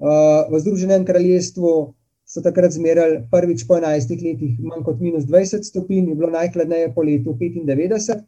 uh, 0.00 0.48
v 0.48 0.60
Združenem 0.64 1.04
kraljestvu 1.04 1.92
so 2.24 2.40
takrat 2.40 2.72
zmerali 2.72 3.20
prvič 3.30 3.66
po 3.68 3.76
11 3.76 4.16
letih 4.16 4.56
manj 4.64 4.84
kot 4.84 5.00
minus 5.00 5.28
20 5.28 5.60
stopinj, 5.60 6.08
je 6.08 6.14
bilo 6.14 6.30
najhladneje 6.32 6.94
po 6.94 7.04
letu 7.04 7.36
95. 7.36 8.24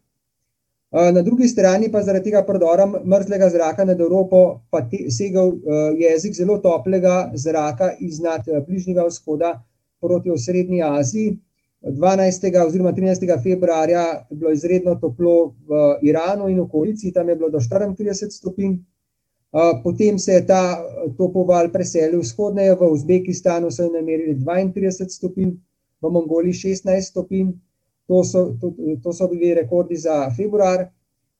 Na 0.93 1.23
drugi 1.23 1.49
strani 1.49 1.91
pa 1.93 2.03
zaradi 2.03 2.31
tega 2.31 2.45
prodora 2.47 2.87
mrzlega 2.87 3.49
zraka 3.51 3.85
nad 3.85 4.01
Evropo 4.01 4.61
pa 4.71 4.85
te, 4.89 5.11
segal 5.11 5.53
jezik 5.99 6.35
zelo 6.35 6.59
toplega 6.63 7.31
zraka 7.35 7.91
iznad 8.01 8.47
bližnjega 8.69 9.07
vzhoda 9.09 9.57
proti 10.01 10.31
osrednji 10.31 10.83
Aziji. 10.83 11.39
12. 11.83 12.67
oziroma 12.67 12.93
13. 12.93 13.43
februarja 13.43 14.03
je 14.31 14.37
bilo 14.37 14.51
izredno 14.51 14.95
toplo 14.95 15.55
v 15.69 15.99
Iranu 16.03 16.49
in 16.49 16.61
okolici, 16.61 17.13
tam 17.13 17.29
je 17.29 17.37
bilo 17.37 17.51
do 17.51 17.59
34 17.59 18.31
stopinj. 18.31 18.79
Potem 19.83 20.19
se 20.19 20.33
je 20.33 20.47
ta 20.47 20.79
topoval 21.19 21.71
preselil 21.73 22.21
vzhodneje, 22.21 22.75
v 22.75 22.89
Uzbekistanu 22.93 23.71
so 23.71 23.87
namerili 23.93 24.35
32 24.35 25.09
stopinj, 25.09 25.55
v 26.03 26.11
Mongoliji 26.11 26.53
16 26.53 27.11
stopinj, 27.11 27.53
to 28.07 28.25
so, 28.25 28.57
to, 28.61 28.73
to 29.03 29.13
so 29.13 29.29
bili 29.29 29.55
rekordi 29.55 29.97
za 29.97 30.31
februar. 30.37 30.87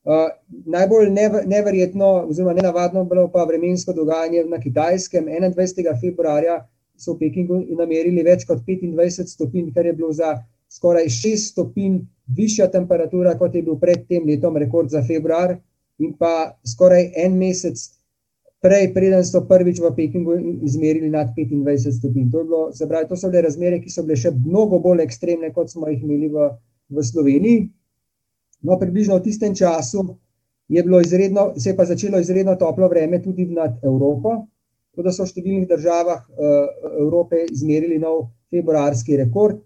Uh, 0.07 0.29
najbolj 0.67 1.11
nev, 1.11 1.33
neverjetno, 1.47 2.07
oziroma 2.31 2.53
nenavadno, 2.55 3.05
bilo 3.05 3.29
pa 3.33 3.45
vremensko 3.45 3.93
dogajanje 3.93 4.45
na 4.45 4.61
Kitajskem. 4.61 5.27
21. 5.27 6.01
februarja 6.01 6.61
so 6.97 7.15
v 7.15 7.27
Pekingu 7.27 7.61
namerili 7.79 8.23
več 8.23 8.45
kot 8.47 8.63
25 8.67 9.33
stopinj, 9.35 9.73
kar 9.75 9.87
je 9.87 9.93
bilo 9.93 10.13
za 10.13 10.37
skoraj 10.71 11.09
6 11.11 11.51
stopinj 11.53 11.99
višja 12.37 12.71
temperatura, 12.71 13.35
kot 13.39 13.55
je 13.55 13.63
bil 13.63 13.79
pred 13.79 14.07
tem 14.09 14.27
letom 14.27 14.57
rekord 14.57 14.91
za 14.91 15.03
februar, 15.03 15.57
in 15.99 16.15
pa 16.19 16.57
skoraj 16.67 17.13
en 17.17 17.37
mesec 17.39 17.79
prej, 18.67 18.91
preden 18.95 19.23
so 19.23 19.45
prvič 19.47 19.79
v 19.79 19.93
Pekingu 19.95 20.35
izmerili 20.67 21.07
nad 21.11 21.31
25 21.37 21.95
stopinj. 21.95 22.27
To, 22.35 22.43
bilo, 22.43 22.63
pravi, 22.89 23.07
to 23.07 23.19
so 23.19 23.31
bile 23.31 23.47
razmere, 23.47 23.79
ki 23.79 23.93
so 23.93 24.03
bile 24.03 24.19
še 24.19 24.35
mnogo 24.35 24.81
bolj 24.83 25.05
ekstremne, 25.07 25.53
kot 25.55 25.71
smo 25.71 25.87
jih 25.87 26.03
imeli 26.03 26.31
v, 26.35 26.51
v 26.91 27.05
Sloveniji. 27.07 27.61
No, 28.67 28.79
približno 28.81 29.21
v 29.21 29.27
tistem 29.29 29.55
času 29.55 30.03
je 30.69 30.83
bilo 30.83 31.01
izredno, 31.01 31.53
se 31.55 31.71
je 31.71 31.77
pa 31.79 31.87
začelo 31.87 32.19
izredno 32.19 32.57
toplo 32.59 32.89
vreme 32.91 33.23
tudi 33.23 33.47
nad 33.47 33.79
Evropo. 33.87 34.49
Tudi 34.97 35.13
so 35.15 35.23
v 35.23 35.31
številnih 35.31 35.69
državah 35.71 36.25
uh, 36.25 36.91
Evrope 37.05 37.45
izmerili 37.47 38.01
nov 38.03 38.33
februarski 38.51 39.21
rekord. 39.21 39.61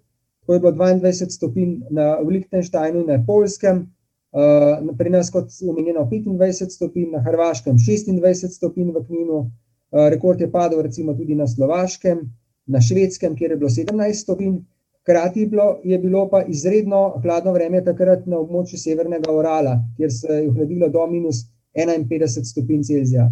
To 0.45 0.57
je 0.57 0.61
bilo 0.61 0.75
22 0.77 1.31
stopinj 1.31 1.77
na 1.95 2.19
Liechtensteinu 2.19 3.05
in 3.05 3.13
na 3.15 3.21
Polskem, 3.25 3.87
Uh, 4.31 4.97
pri 4.99 5.11
nas, 5.11 5.31
kot 5.35 5.51
omenjeno, 5.69 6.05
25 6.07 6.71
stopinj, 6.71 7.09
na 7.17 7.23
Hrvaškem 7.25 7.79
26 7.79 8.55
stopinj 8.55 8.93
v 8.95 9.03
Kninu, 9.07 9.39
uh, 9.39 10.07
rekord 10.13 10.41
je 10.41 10.47
padel 10.51 10.83
recimo 10.87 11.15
tudi 11.19 11.35
na 11.35 11.49
Slovaškem, 11.51 12.21
na 12.67 12.81
Švedskem, 12.81 13.35
kjer 13.35 13.51
je 13.51 13.57
bilo 13.57 13.71
17 13.71 14.23
stopinj, 14.23 14.61
hkrati 15.03 15.51
je 15.83 15.99
bilo 15.99 16.29
pa 16.31 16.45
izredno 16.47 17.21
hladno 17.23 17.53
vreme 17.53 17.83
takrat 17.85 18.27
na 18.27 18.39
območju 18.39 18.79
Severnega 18.79 19.33
Orala, 19.33 19.81
kjer 19.97 20.13
se 20.13 20.33
je 20.33 20.49
ohladilo 20.49 20.89
do 20.89 21.07
minus 21.11 21.45
51 21.75 22.45
stopinj 22.53 22.87
Celzija. 22.87 23.31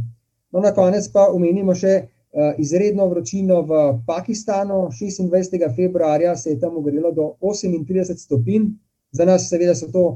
No, 0.51 0.61
na 0.61 0.75
konec 0.75 1.07
pa 1.15 1.29
omenimo 1.31 1.75
še 1.79 1.95
uh, 2.03 2.59
izredno 2.59 3.07
vročino 3.07 3.63
v 3.63 3.83
Pakistanu, 4.07 4.89
26. 4.91 5.63
februarja 5.77 6.37
se 6.37 6.57
je 6.57 6.61
tam 6.61 6.77
ogrelo 6.77 7.13
do 7.13 7.35
38 7.41 8.19
stopinj, 8.19 8.73
za 9.13 9.25
nas 9.25 9.47
seveda 9.49 9.75
so 9.79 9.93
to 9.93 10.09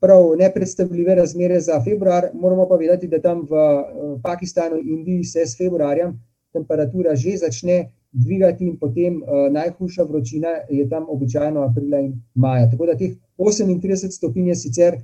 prav 0.00 0.36
nepredstavljive 0.38 1.14
razmere 1.14 1.60
za 1.60 1.80
februar. 1.84 2.28
Moramo 2.34 2.68
pa 2.68 2.76
vedeti, 2.76 3.08
da 3.08 3.20
tam 3.20 3.40
v 3.40 3.54
eh, 3.54 4.20
Pakistanu 4.22 4.76
in 4.76 4.98
Indiji 4.98 5.24
se 5.24 5.46
s 5.46 5.56
februarjem 5.58 6.20
temperatura 6.52 7.14
že 7.16 7.36
začne 7.36 7.92
dvigati 8.12 8.66
in 8.66 8.76
potem 8.78 9.22
uh, 9.22 9.52
najhujša 9.52 10.02
vročina 10.02 10.48
je 10.70 10.88
tam 10.88 11.06
običajno 11.08 11.60
aprila 11.60 11.98
in 12.00 12.12
maja. 12.34 12.70
Tako 12.70 12.86
da 12.86 12.96
teh 12.96 13.14
38 13.38 14.10
stopinj 14.10 14.48
je 14.48 14.54
sicer 14.54 14.94
uh, 14.94 15.02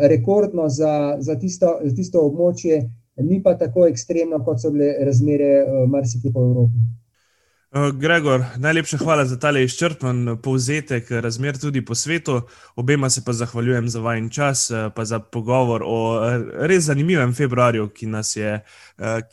rekordno 0.00 0.68
za, 0.68 1.16
za, 1.18 1.38
tisto, 1.38 1.78
za 1.84 1.94
tisto 1.94 2.18
območje, 2.26 2.90
ni 3.16 3.42
pa 3.42 3.54
tako 3.54 3.86
ekstremno, 3.86 4.42
kot 4.44 4.58
so 4.60 4.70
bile 4.70 4.90
razmere 5.06 5.52
uh, 5.62 5.88
marsikje 5.90 6.32
po 6.32 6.42
Evropi. 6.42 6.82
Eh, 7.74 7.92
Gregor, 7.92 8.44
najlepša 8.56 8.98
hvala 8.98 9.24
za 9.24 9.38
tale 9.40 9.62
izčrpen 9.64 10.36
povzetek 10.42 11.10
razmer 11.10 11.58
tudi 11.58 11.84
po 11.84 11.94
svetu. 11.94 12.40
Obema 12.76 13.10
se 13.10 13.24
pa 13.24 13.32
zahvaljujem 13.32 13.88
za 13.88 14.00
vajen 14.00 14.30
čas, 14.30 14.70
eh, 14.70 14.90
pa 14.96 15.04
za 15.04 15.18
pogovor 15.18 15.82
o 15.86 16.20
eh, 16.20 16.44
res 16.68 16.84
zanimivem 16.84 17.32
februarju, 17.34 17.88
ki, 17.88 18.06
je, 18.34 18.64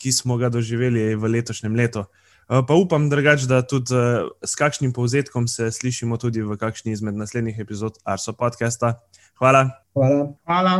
ki 0.00 0.12
smo 0.12 0.36
ga 0.36 0.48
doživeli 0.48 1.14
v 1.14 1.28
letošnjem 1.28 1.76
letu. 1.76 2.04
Pa 2.48 2.74
upam, 2.74 3.10
drugač, 3.10 3.42
da 3.42 3.62
tudi 3.62 3.94
s 4.42 4.54
kakšnim 4.58 4.92
povzetkom 4.92 5.48
se 5.48 5.70
slišimo 5.70 6.16
tudi 6.16 6.42
v 6.42 6.56
kakšni 6.56 6.92
izmed 6.92 7.14
naslednjih 7.14 7.58
epizod 7.58 8.00
Arso 8.04 8.32
podcasta. 8.32 9.02
Hvala. 9.40 9.70
Hvala. 9.96 10.36
Hvala. 10.44 10.74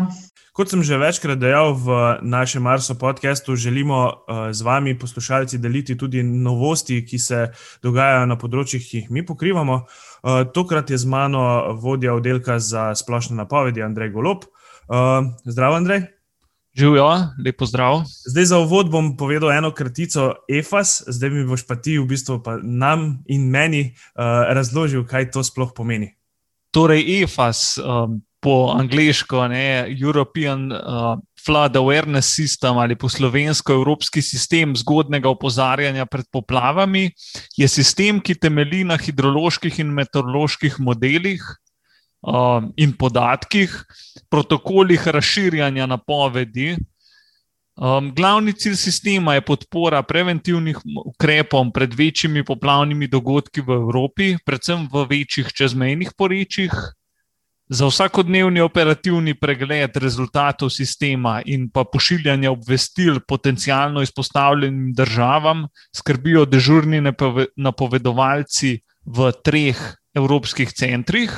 Kot 0.53 0.69
sem 0.69 0.83
že 0.85 1.01
večkrat 1.01 1.41
dejal 1.41 1.73
v 1.73 2.21
našem 2.21 2.61
Marso 2.61 2.93
podkastu, 2.93 3.57
želimo 3.57 4.13
uh, 4.13 4.53
z 4.53 4.61
vami, 4.61 4.93
poslušalci, 4.99 5.57
deliti 5.59 5.97
tudi 5.97 6.21
novosti, 6.23 7.01
ki 7.01 7.19
se 7.19 7.49
dogajajo 7.81 8.29
na 8.29 8.37
področjih, 8.37 8.85
ki 8.85 8.97
jih 9.01 9.09
mi 9.09 9.25
pokrivamo. 9.25 9.81
Uh, 9.81 10.45
tokrat 10.53 10.93
je 10.93 11.01
z 11.01 11.09
mano 11.09 11.73
vodja 11.81 12.13
oddelka 12.13 12.61
za 12.61 12.93
splošne 12.93 13.41
napovedi, 13.41 13.81
Andrej 13.81 14.13
Golop. 14.13 14.45
Uh, 14.93 15.33
zdravo, 15.49 15.81
Andrej. 15.81 16.05
Živijo, 16.77 17.09
lepo 17.41 17.65
zdrav. 17.65 18.05
Zdaj 18.29 18.53
za 18.53 18.61
uvod 18.61 18.93
bom 18.93 19.17
povedal 19.17 19.57
eno 19.57 19.73
kratico 19.73 20.45
EFAS, 20.45 21.09
zdaj 21.09 21.33
mi 21.33 21.49
boš 21.49 21.65
pa 21.65 21.81
ti 21.81 21.97
v 21.97 22.05
bistvu 22.07 22.43
pa 22.45 22.61
nam 22.63 23.25
in 23.27 23.49
meni 23.51 23.97
razložil, 24.15 25.03
kaj 25.03 25.33
to 25.35 25.43
sploh 25.43 25.73
pomeni. 25.75 26.13
Torej, 26.71 27.03
EFAS, 27.25 27.81
um, 27.83 28.21
po 28.41 28.73
angliško, 28.77 29.49
ne, 29.49 29.87
European 30.01 30.73
uh, 30.73 31.19
Flood 31.45 31.77
Awareness 31.77 32.33
System 32.33 32.79
ali 32.81 32.97
po 32.97 33.09
slovensko 33.09 33.73
Evropski 33.73 34.23
sistem 34.23 34.77
zgodnega 34.77 35.29
opozarjanja 35.29 36.07
pred 36.07 36.25
poplavami, 36.33 37.11
je 37.57 37.69
sistem, 37.69 38.21
ki 38.21 38.35
temelji 38.35 38.85
na 38.85 38.97
hidroloških 39.01 39.81
in 39.81 39.93
meteoroloških 39.97 40.81
modelih 40.81 41.45
uh, 42.25 42.65
in 42.77 42.97
podatkih, 42.97 43.75
protokolih 44.29 45.09
razširjanja 45.09 45.87
napovedi. 45.87 46.77
Um, 47.81 48.11
glavni 48.13 48.53
cilj 48.53 48.77
sistema 48.77 49.35
je 49.35 49.45
podpora 49.47 50.03
preventivnih 50.03 50.77
ukrepom 51.07 51.71
pred 51.73 51.95
večjimi 51.97 52.45
poplavnimi 52.45 53.09
dogodki 53.09 53.65
v 53.65 53.79
Evropi, 53.79 54.35
predvsem 54.45 54.85
v 54.93 55.07
večjih 55.09 55.49
čezmejnih 55.57 56.13
porečjih. 56.17 56.75
Za 57.71 57.87
vsakodnevni 57.87 58.61
operativni 58.61 59.37
pregled 59.39 59.95
rezultatov 60.03 60.73
sistema 60.75 61.37
in 61.47 61.69
pa 61.71 61.85
pošiljanje 61.87 62.51
obvestil 62.51 63.21
potencijalno 63.29 64.03
izpostavljenim 64.03 64.91
državam 64.95 65.69
skrbijo 65.97 66.45
dežurni 66.51 66.99
napovedovalci 67.57 68.81
v 69.07 69.31
treh 69.45 69.79
evropskih 70.15 70.73
centrih. 70.73 71.31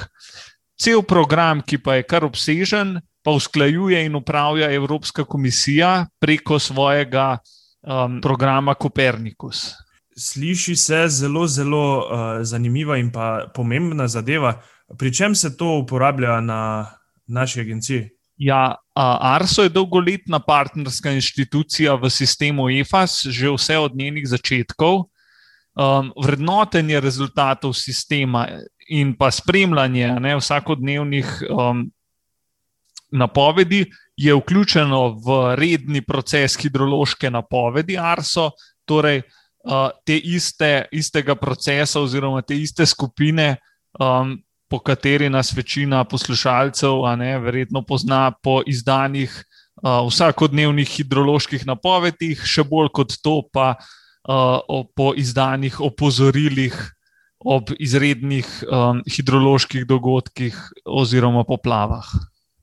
Cel 0.81 1.03
program, 1.03 1.61
ki 1.61 1.83
pa 1.85 2.01
je 2.01 2.09
kar 2.09 2.25
obsežen, 2.25 2.97
pa 3.23 3.37
usklajuje 3.37 4.01
in 4.07 4.17
upravlja 4.17 4.73
Evropska 4.73 5.25
komisija 5.25 6.07
preko 6.19 6.59
svojega 6.59 7.39
um, 7.85 8.21
programa 8.25 8.75
Kopernikus. 8.75 9.75
Sliši 10.17 10.77
se 10.77 11.09
zelo, 11.09 11.47
zelo 11.47 11.87
uh, 11.99 12.43
zanimiva 12.43 12.97
in 12.97 13.13
pa 13.13 13.53
pomembna 13.55 14.09
zadeva. 14.09 14.63
Pri 14.99 15.15
čem 15.15 15.35
se 15.35 15.57
to 15.57 15.79
uporablja 15.79 16.41
na 16.41 16.87
naši 17.27 17.61
agenciji? 17.61 18.09
Ja, 18.37 18.75
Arso 18.95 19.63
je 19.63 19.69
dolgoletna 19.69 20.41
partnerska 20.41 21.11
inštitucija 21.11 21.95
v 21.95 22.11
sistemu 22.11 22.69
EFAS, 22.71 23.27
že 23.31 23.51
vse 23.51 23.79
od 23.79 23.97
njenih 23.97 24.29
začetkov. 24.29 25.07
Um, 25.73 26.13
vrednotenje 26.25 27.01
rezultatov 27.01 27.73
sistema 27.73 28.49
in 28.89 29.15
pa 29.17 29.31
spremljanje 29.31 30.11
ne, 30.21 30.37
vsakodnevnih 30.37 31.29
um, 31.49 31.87
napovedi 33.11 33.87
je 34.17 34.35
vključeno 34.35 35.09
v 35.09 35.55
redni 35.57 36.03
proces 36.03 36.59
hidrološke 36.61 37.31
napovedi 37.31 37.97
Arso, 37.99 38.51
torej 38.85 39.23
uh, 39.23 39.89
te 40.05 40.19
iste, 40.19 40.85
istega 40.93 41.35
procesa 41.35 42.01
oziroma 42.01 42.43
te 42.43 42.59
iste 42.59 42.87
skupine. 42.87 43.57
Um, 44.01 44.43
po 44.73 44.79
kateri 44.81 45.29
nas 45.29 45.53
večina 45.53 46.05
poslušalcev, 46.05 47.05
a 47.05 47.17
ne, 47.17 47.37
verjetno 47.39 47.83
pozna 47.85 48.33
po 48.43 48.63
izdanih 48.67 49.29
uh, 49.83 50.07
vsakodnevnih 50.09 50.89
hidroloških 50.89 51.67
napovedih, 51.69 52.41
še 52.41 52.65
bolj 52.65 52.89
kot 52.97 53.13
to, 53.21 53.35
pa 53.53 53.75
uh, 53.77 54.87
po 54.97 55.13
izdanih 55.13 55.77
opozorilih 55.77 56.79
ob 57.45 57.75
izrednih 57.77 58.49
um, 58.65 59.03
hidroloških 59.13 59.85
dogodkih 59.85 60.57
oziroma 60.87 61.43
poplavah. 61.45 62.09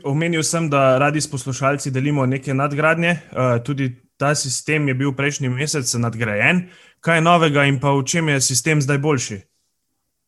Omenil 0.01 0.41
sem, 0.47 0.69
da 0.71 0.97
radi 0.97 1.21
s 1.21 1.29
poslušalci 1.29 1.91
delimo 1.93 2.25
neke 2.25 2.55
nadgradnje. 2.57 3.11
Uh, 3.29 3.59
tudi 3.61 3.91
ta 4.17 4.31
sistem 4.33 4.87
je 4.89 4.95
bil 4.97 5.13
prejšnji 5.13 5.51
mesec 5.53 5.93
nadgrajen. 5.99 6.63
Kaj 7.05 7.21
je 7.21 7.27
novega 7.27 7.67
in 7.69 7.77
pa 7.77 7.93
v 7.93 8.01
čem 8.07 8.33
je 8.33 8.41
sistem 8.41 8.81
zdaj 8.81 8.97
boljši? 8.97 9.39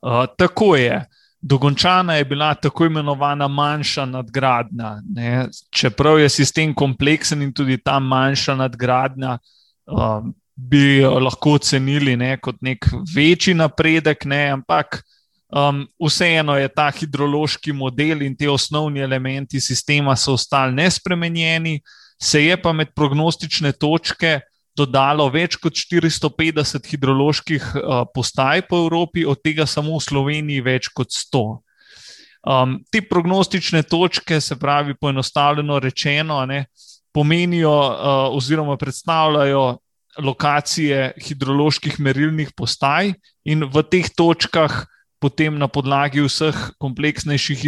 Uh, 0.05 0.27
tako 0.37 0.75
je. 0.77 0.99
Uh, 0.99 1.17
Dokončana 1.41 2.15
je 2.15 2.25
bila 2.25 2.53
tako 2.53 2.85
imenovana 2.85 3.47
manjša 3.47 4.05
nadgradnja. 4.05 5.01
Ne. 5.09 5.47
Čeprav 5.69 6.19
je 6.19 6.29
sistem 6.29 6.73
kompleksen 6.73 7.41
in 7.41 7.53
tudi 7.53 7.77
ta 7.77 7.99
manjša 7.99 8.55
nadgradnja 8.55 9.37
uh, 9.37 10.21
bi 10.55 11.01
lahko 11.01 11.55
ocenili 11.57 12.15
ne, 12.17 12.35
kot 12.37 12.61
nek 12.61 12.85
večji 13.15 13.53
napredek, 13.57 14.25
ne, 14.25 14.43
ampak 14.53 15.01
um, 15.49 15.87
vseeno 16.05 16.57
je 16.57 16.67
ta 16.69 16.91
hidrološki 16.91 17.73
model 17.73 18.21
in 18.21 18.35
ti 18.37 18.47
osnovni 18.47 19.01
elementi 19.01 19.61
sistema 19.61 20.15
so 20.15 20.33
ostali 20.33 20.75
nespremenjeni, 20.75 21.79
se 22.21 22.45
je 22.45 22.57
pa 22.61 22.73
med 22.73 22.93
prognostične 22.95 23.71
točke 23.71 24.39
dodalo 24.77 25.27
več 25.31 25.57
kot 25.61 25.75
450 25.75 26.87
hidroloških 26.93 27.67
uh, 27.75 28.03
postaj 28.13 28.65
po 28.69 28.79
Evropi, 28.85 29.25
od 29.27 29.41
tega 29.43 29.67
samo 29.67 29.97
v 29.97 30.05
Sloveniji 30.05 30.63
več 30.65 30.89
kot 30.95 31.11
100. 31.11 31.43
Um, 32.41 32.79
te 32.89 33.03
prognostične 33.05 33.83
točke, 33.83 34.39
se 34.41 34.57
pravi, 34.57 34.95
poenostavljeno 34.97 35.79
rečeno, 35.79 36.39
ne, 36.49 36.65
pomenijo 37.13 37.73
uh, 37.73 38.37
oziroma 38.37 38.77
predstavljajo 38.81 39.65
lokacije 40.21 41.13
hidroloških 41.21 41.99
merilnih 41.99 42.55
postaj, 42.57 43.13
in 43.45 43.67
v 43.67 43.83
teh 43.89 44.09
točkah 44.15 44.83
potem 45.21 45.53
na 45.61 45.69
podlagi 45.69 46.23
vseh 46.25 46.57
kompleksnejših 46.81 47.67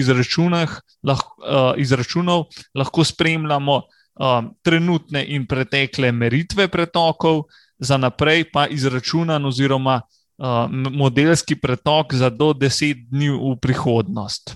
lahko, 1.06 1.36
uh, 1.38 1.74
izračunov 1.78 2.50
lahko 2.74 3.06
spremljamo 3.06 3.84
um, 4.19 4.54
trenutne 4.62 5.26
in 5.26 5.47
pretekle 5.47 6.12
meritve 6.12 6.67
pretokov, 6.67 7.45
za 7.80 7.97
naprej 7.97 8.45
pa 8.52 8.67
izračunan 8.67 9.45
oziroma 9.45 10.02
uh, 10.02 10.69
modelski 10.71 11.56
pretok 11.56 12.13
za 12.13 12.30
do 12.30 12.54
10 12.54 13.10
dni 13.10 13.30
v 13.30 13.56
prihodnost. 13.62 14.56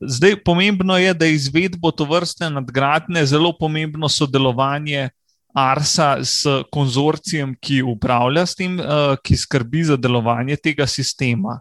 Zdaj, 0.00 0.40
pomembno 0.44 0.96
je, 0.98 1.14
da 1.14 1.28
je 1.28 1.34
izvedbo 1.34 1.90
to 1.90 2.04
vrste 2.04 2.50
nadgradnje 2.50 3.26
zelo 3.26 3.52
pomembno 3.58 4.08
sodelovanje 4.08 5.10
ARSA 5.54 6.24
s 6.24 6.46
konzorcijem, 6.72 7.54
ki 7.60 7.82
upravlja 7.82 8.46
s 8.46 8.54
tem, 8.54 8.78
uh, 8.80 9.14
ki 9.22 9.36
skrbi 9.36 9.84
za 9.84 9.96
delovanje 9.96 10.56
tega 10.56 10.86
sistema. 10.86 11.60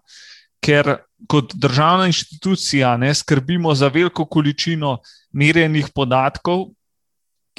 Ker 0.63 0.95
kot 1.27 1.53
državna 1.55 2.07
inštitucija 2.07 2.97
ne 2.97 3.13
skrbimo 3.13 3.75
za 3.75 3.87
veliko 3.87 4.25
količino 4.25 4.97
merjenih 5.31 5.89
podatkov, 5.95 6.69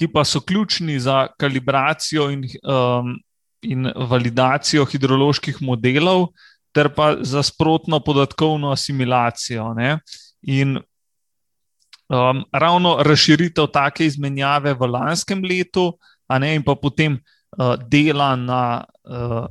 ki 0.00 0.08
pa 0.08 0.24
so 0.24 0.40
ključni 0.40 0.96
za 1.00 1.26
kalibracijo 1.36 2.30
in, 2.32 2.46
um, 2.64 3.12
in 3.60 3.90
validacijo 4.08 4.86
hidroloških 4.88 5.60
modelov, 5.60 6.30
ter 6.72 6.88
pa 6.96 7.18
za 7.20 7.42
sprotno 7.44 8.00
podatkovno 8.00 8.72
asimilacijo. 8.72 9.74
Ne? 9.76 9.98
In 10.48 10.78
um, 12.08 12.44
ravno 12.48 12.96
razširitev 13.04 13.68
take 13.74 14.08
izmenjave 14.08 14.72
v 14.72 14.88
lanskem 14.88 15.44
letu, 15.44 15.90
a 16.24 16.38
ne 16.40 16.54
in 16.56 16.64
pa 16.64 16.78
potem 16.80 17.20
uh, 17.20 17.76
dela 17.76 18.36
na. 18.36 18.84
Uh, 19.04 19.46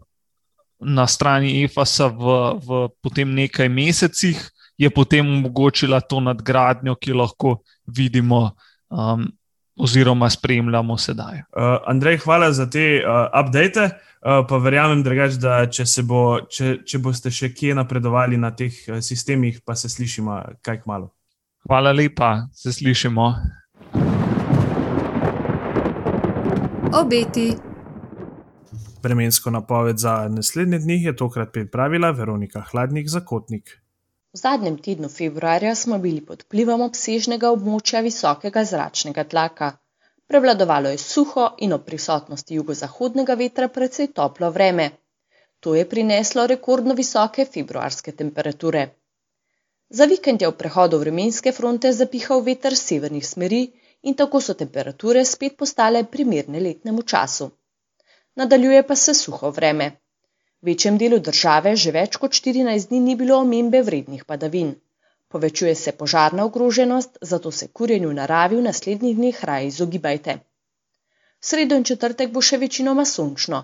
Na 0.80 1.04
strani 1.12 1.66
EFAS-a 1.68 2.08
v, 2.08 2.56
v 2.64 3.26
nekaj 3.28 3.68
mesecih 3.68 4.40
je 4.80 4.88
potem 4.88 5.28
omogočila 5.28 6.00
to 6.00 6.22
nadgradnjo, 6.24 6.96
ki 6.96 7.12
lahko 7.12 7.60
vidimo 7.84 8.56
um, 8.88 9.28
oziroma 9.80 10.30
spremljamo 10.30 10.98
sedaj. 10.98 11.38
Uh, 11.38 11.78
Andrej, 11.88 12.18
hvala 12.26 12.52
za 12.52 12.70
te 12.70 13.00
uh, 13.00 13.28
update. 13.46 13.89
Uh, 14.20 14.44
pa 14.50 14.58
verjamem, 14.60 15.00
drugač, 15.04 15.38
da 15.39 15.62
če, 15.72 15.86
bo, 16.04 16.42
če, 16.52 16.82
če 16.84 17.00
boste 17.00 17.32
še 17.32 17.54
kje 17.56 17.78
napredovali 17.80 18.38
na 18.38 18.52
teh 18.52 18.76
sistemih, 19.00 19.62
pa 19.63 19.78
se 19.80 19.88
slišimo 19.89 20.42
kaj 20.62 20.82
k 20.82 20.92
malu. 20.92 21.08
Hvala 21.63 21.94
lepa, 21.96 22.50
se 22.52 22.74
slišimo. 22.76 23.30
Obeti. 27.00 27.54
Vremensko 29.04 29.52
napoved 29.52 29.98
za 29.98 30.28
naslednje 30.28 30.80
dni 30.80 31.04
je 31.04 31.15
tokrat 31.15 31.52
pripravila 31.54 32.12
Veronika 32.12 32.62
Hladnik 32.72 33.08
za 33.08 33.20
Kotnik. 33.20 33.80
V 34.34 34.38
zadnjem 34.38 34.78
tednu 34.78 35.10
februarja 35.10 35.76
smo 35.76 35.98
bili 35.98 36.22
pod 36.26 36.44
vplivom 36.46 36.82
obsežnega 36.86 37.50
območja 37.54 38.02
visokega 38.06 38.62
zračnega 38.72 39.24
tlaka. 39.32 39.70
Prevladovalo 40.30 40.89
je 40.94 41.00
suho 41.04 41.46
in 41.65 41.74
ob 41.74 41.86
prisotnosti 41.88 42.58
jugozahodnega 42.58 43.36
vetra 43.39 43.68
precej 43.78 44.12
toplo 44.20 44.52
vreme. 44.58 44.86
To 45.60 45.74
je 45.76 45.88
prineslo 45.89 46.46
rekordno 46.52 46.94
visoke 47.00 47.46
februarske 47.56 48.12
temperature. 48.20 48.84
Za 49.89 50.06
vikend 50.06 50.46
je 50.46 50.52
v 50.52 50.58
prehodu 50.60 51.00
vremenske 51.02 51.52
fronte 51.52 51.94
zapihal 52.02 52.46
veter 52.46 52.78
severnih 52.78 53.26
smeri 53.28 53.63
in 54.04 54.13
tako 54.13 54.42
so 54.42 54.54
temperature 54.54 55.26
spet 55.26 55.58
postale 55.58 56.04
primerne 56.04 56.62
letnemu 56.68 57.02
času. 57.02 57.50
Nadaljuje 58.36 58.86
pa 58.88 58.96
se 58.96 59.13
suho 59.13 59.50
vreme. 59.50 59.89
V 60.62 60.67
večjem 60.67 60.98
delu 61.00 61.17
države 61.24 61.72
že 61.80 61.91
več 61.95 62.17
kot 62.22 62.34
14 62.36 62.89
dni 62.89 63.00
ni 63.00 63.13
bilo 63.19 63.36
omembe 63.41 63.80
vrednih 63.89 64.26
padavin. 64.32 64.74
Povečuje 65.32 65.76
se 65.76 65.91
požarna 65.91 66.45
ogroženost, 66.50 67.17
zato 67.22 67.52
se 67.52 67.67
kurjenju 67.67 68.10
v 68.10 68.17
naravi 68.17 68.58
v 68.58 68.65
naslednjih 68.65 69.15
dneh 69.15 69.43
raje 69.50 69.67
izogibajte. 69.67 70.36
V 71.39 71.45
sredo 71.52 71.78
in 71.80 71.88
četrtek 71.91 72.34
bo 72.36 72.41
še 72.41 72.60
večinoma 72.65 73.06
sončno, 73.06 73.62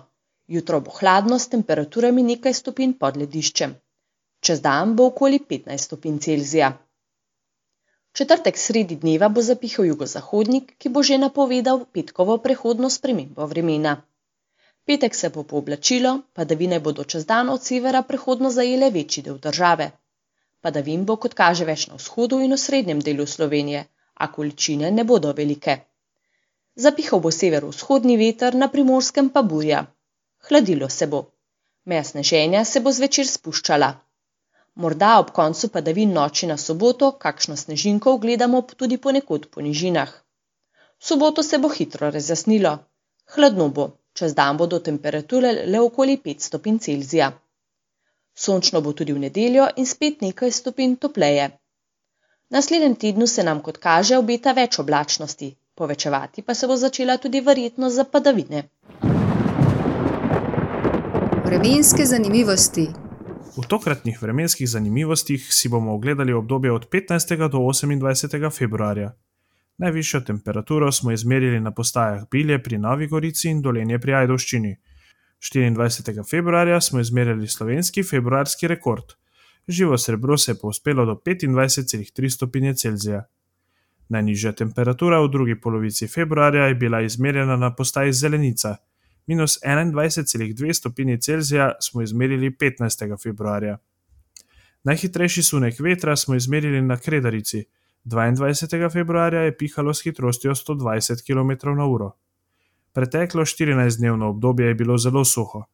jutro 0.56 0.80
bo 0.80 0.96
hladno 1.00 1.38
s 1.38 1.52
temperaturami 1.56 2.24
nekaj 2.30 2.56
stopinj 2.62 2.96
pod 3.04 3.20
lediščem. 3.24 3.76
Čez 4.40 4.64
dan 4.64 4.96
bo 4.96 5.12
okoli 5.12 5.42
15 5.52 5.88
stopinj 5.90 6.18
Celzija. 6.28 6.72
Četrtek 8.16 8.56
sredi 8.56 8.96
dneva 8.96 9.28
bo 9.28 9.44
zapihal 9.44 9.92
jugozahodnik, 9.92 10.76
ki 10.78 10.88
bo 10.88 11.02
že 11.02 11.20
napovedal 11.20 11.84
petkovo 11.92 12.38
prehodno 12.38 12.88
spremembo 12.88 13.52
vremena. 13.52 13.98
Petek 14.86 15.14
se 15.14 15.28
bo 15.34 15.42
pooblačilo, 15.42 16.10
padavine 16.32 16.78
bodo 16.80 17.04
čez 17.04 17.26
dan 17.26 17.48
od 17.50 17.62
severa 17.62 18.02
prehodno 18.02 18.50
zajele 18.50 18.90
večji 18.90 19.22
del 19.22 19.38
države. 19.38 19.90
Padavin 20.60 21.04
bo, 21.04 21.16
kot 21.16 21.34
kaže, 21.34 21.64
več 21.64 21.86
na 21.90 21.98
vzhodu 21.98 22.38
in 22.44 22.54
v 22.54 22.58
srednjem 22.64 23.00
delu 23.08 23.26
Slovenije, 23.26 23.82
a 24.14 24.32
količine 24.32 24.90
ne 24.90 25.04
bodo 25.04 25.32
velike. 25.32 25.76
Zapihal 26.76 27.20
bo 27.24 27.30
severovzhodni 27.30 28.16
veter, 28.22 28.54
na 28.54 28.68
primorskem 28.68 29.32
pa 29.34 29.42
burja. 29.42 29.82
Hladilo 30.48 30.88
se 30.88 31.06
bo. 31.06 31.24
Mesne 31.84 32.22
ženja 32.22 32.64
se 32.64 32.80
bo 32.80 32.92
zvečer 32.92 33.26
spuščala. 33.26 33.90
Morda 34.74 35.18
ob 35.18 35.30
koncu 35.32 35.68
padavin 35.74 36.12
noči 36.12 36.46
na 36.46 36.56
soboto, 36.56 37.12
kakšno 37.26 37.56
snežinko 37.56 38.18
gledamo 38.22 38.62
tudi 38.62 38.98
ponekod 38.98 39.50
po 39.50 39.62
nižinah. 39.66 40.10
V 40.98 41.06
soboto 41.10 41.42
se 41.42 41.58
bo 41.58 41.68
hitro 41.68 42.10
razjasnilo. 42.10 42.78
Hladno 43.34 43.68
bo, 43.68 43.86
čez 44.16 44.34
dan 44.34 44.56
bodo 44.56 44.80
temperature 44.80 45.52
le 45.66 45.80
okoli 45.80 46.16
5 46.24 46.48
stopinj 46.48 46.78
Celzija. 46.78 47.30
Sončno 48.34 48.80
bo 48.80 48.92
tudi 48.92 49.12
v 49.12 49.22
nedeljo 49.28 49.68
in 49.76 49.86
spet 49.86 50.20
nekaj 50.20 50.52
stopinj 50.52 50.96
topleje. 51.00 51.50
Naslednjem 52.50 52.94
tednu 52.94 53.26
se 53.26 53.44
nam, 53.44 53.60
kot 53.60 53.78
kaže, 53.82 54.18
obeta 54.18 54.52
več 54.52 54.78
oblačnosti, 54.78 55.50
povečevati 55.74 56.42
pa 56.42 56.54
se 56.54 56.66
bo 56.66 56.76
začela 56.76 57.16
tudi 57.18 57.40
verjetnost 57.40 57.96
za 57.96 58.04
padavine. 58.04 58.68
Vremenske 61.46 62.06
zanimivosti. 62.06 62.86
V 63.56 63.64
tokratnih 63.68 64.22
vremenskih 64.22 64.68
zanimivostih 64.68 65.46
si 65.54 65.68
bomo 65.68 65.94
ogledali 65.94 66.32
obdobje 66.32 66.72
od 66.72 66.88
15. 66.92 67.48
do 67.48 67.58
28. 67.58 68.50
februarja. 68.50 69.12
Najvišjo 69.78 70.20
temperaturo 70.20 70.92
smo 70.92 71.12
izmerili 71.12 71.60
na 71.60 71.70
postajah 71.70 72.22
Bilje 72.30 72.62
pri 72.62 72.78
Novi 72.78 73.06
Gorici 73.06 73.50
in 73.50 73.62
Dolenje 73.62 73.98
pri 73.98 74.14
Ajdovščini. 74.14 74.76
24. 75.40 76.30
februarja 76.30 76.80
smo 76.80 77.00
izmerili 77.00 77.48
slovenski 77.48 78.02
februarski 78.02 78.68
rekord. 78.68 79.12
Živo 79.68 79.98
srebro 79.98 80.38
se 80.38 80.52
je 80.52 80.58
povzpelo 80.58 81.04
do 81.04 81.20
25,3 81.26 82.28
stopinje 82.30 82.74
Celzija. 82.74 83.24
Najnižja 84.08 84.52
temperatura 84.52 85.20
v 85.20 85.28
drugi 85.28 85.60
polovici 85.60 86.08
februarja 86.08 86.66
je 86.66 86.74
bila 86.74 87.00
izmerjena 87.02 87.56
na 87.56 87.74
postaji 87.74 88.12
Zelenica. 88.12 88.76
Minus 89.26 89.58
21,2 89.64 90.72
stopinje 90.72 91.18
Celzija 91.18 91.72
smo 91.80 92.02
izmerili 92.02 92.50
15. 92.50 93.22
februarja. 93.22 93.78
Najhitrejši 94.84 95.42
sunek 95.42 95.80
vetra 95.80 96.16
smo 96.16 96.34
izmerili 96.34 96.82
na 96.82 96.96
Kredarici. 96.96 97.64
22. 98.06 98.92
februarja 98.92 99.40
je 99.40 99.56
pihalo 99.58 99.94
s 99.94 100.02
hitrostjo 100.04 100.54
120 100.54 101.26
km/h. 101.26 102.10
Preteklo 102.92 103.42
14-dnevno 103.42 104.28
obdobje 104.28 104.66
je 104.66 104.74
bilo 104.74 104.98
zelo 104.98 105.24
suho. 105.24 105.64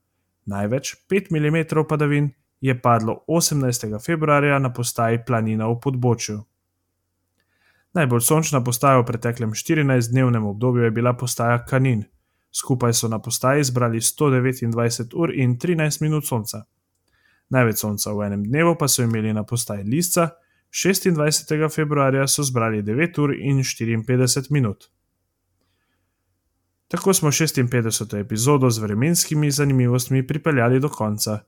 Največ 0.44 0.96
5 1.10 1.26
mm 1.30 1.86
padavin 1.88 2.30
je 2.60 2.82
padlo 2.82 3.24
18. 3.28 4.04
februarja 4.06 4.58
na 4.58 4.72
postaji 4.72 5.18
Planina 5.26 5.68
v 5.68 5.76
Podbočju. 5.80 6.38
Najbolj 7.92 8.20
sončna 8.20 8.64
postaja 8.64 9.02
v 9.02 9.04
preteklem 9.04 9.52
14-dnevnem 9.52 10.46
obdobju 10.46 10.84
je 10.84 10.90
bila 10.90 11.12
postaja 11.12 11.64
Kanin. 11.64 12.04
Skupaj 12.52 12.94
so 12.94 13.08
na 13.08 13.18
postaji 13.18 13.64
zbrali 13.64 14.00
129 14.00 15.12
ur 15.14 15.34
in 15.36 15.58
13 15.58 16.00
minut 16.00 16.24
sonca. 16.24 16.64
Največ 17.50 17.76
sonca 17.76 18.12
v 18.16 18.24
enem 18.26 18.48
dnevu 18.48 18.72
pa 18.80 18.88
so 18.88 19.04
imeli 19.04 19.32
na 19.32 19.44
postaji 19.44 19.84
Lisca, 19.84 20.30
26. 20.72 21.74
februarja 21.74 22.26
so 22.26 22.42
zbrali 22.42 22.82
9 22.82 23.18
ur 23.20 23.34
in 23.34 23.58
54 23.58 24.50
minut. 24.50 24.84
Tako 26.88 27.14
smo 27.14 27.30
56. 27.30 28.20
epizodo 28.20 28.70
z 28.70 28.78
vremenskimi 28.78 29.50
zanimivostmi 29.50 30.26
pripeljali 30.26 30.80
do 30.80 30.88
konca. 30.88 31.38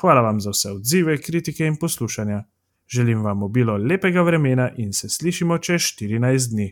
Hvala 0.00 0.20
vam 0.20 0.40
za 0.40 0.50
vse 0.50 0.70
odzive, 0.70 1.18
kritike 1.22 1.66
in 1.66 1.76
poslušanja. 1.76 2.44
Želim 2.88 3.22
vam 3.22 3.42
obilo 3.42 3.76
lepega 3.76 4.22
vremena 4.22 4.70
in 4.76 4.92
se 4.92 5.08
slišimo 5.08 5.58
čez 5.58 5.80
14 5.80 6.50
dni. 6.50 6.70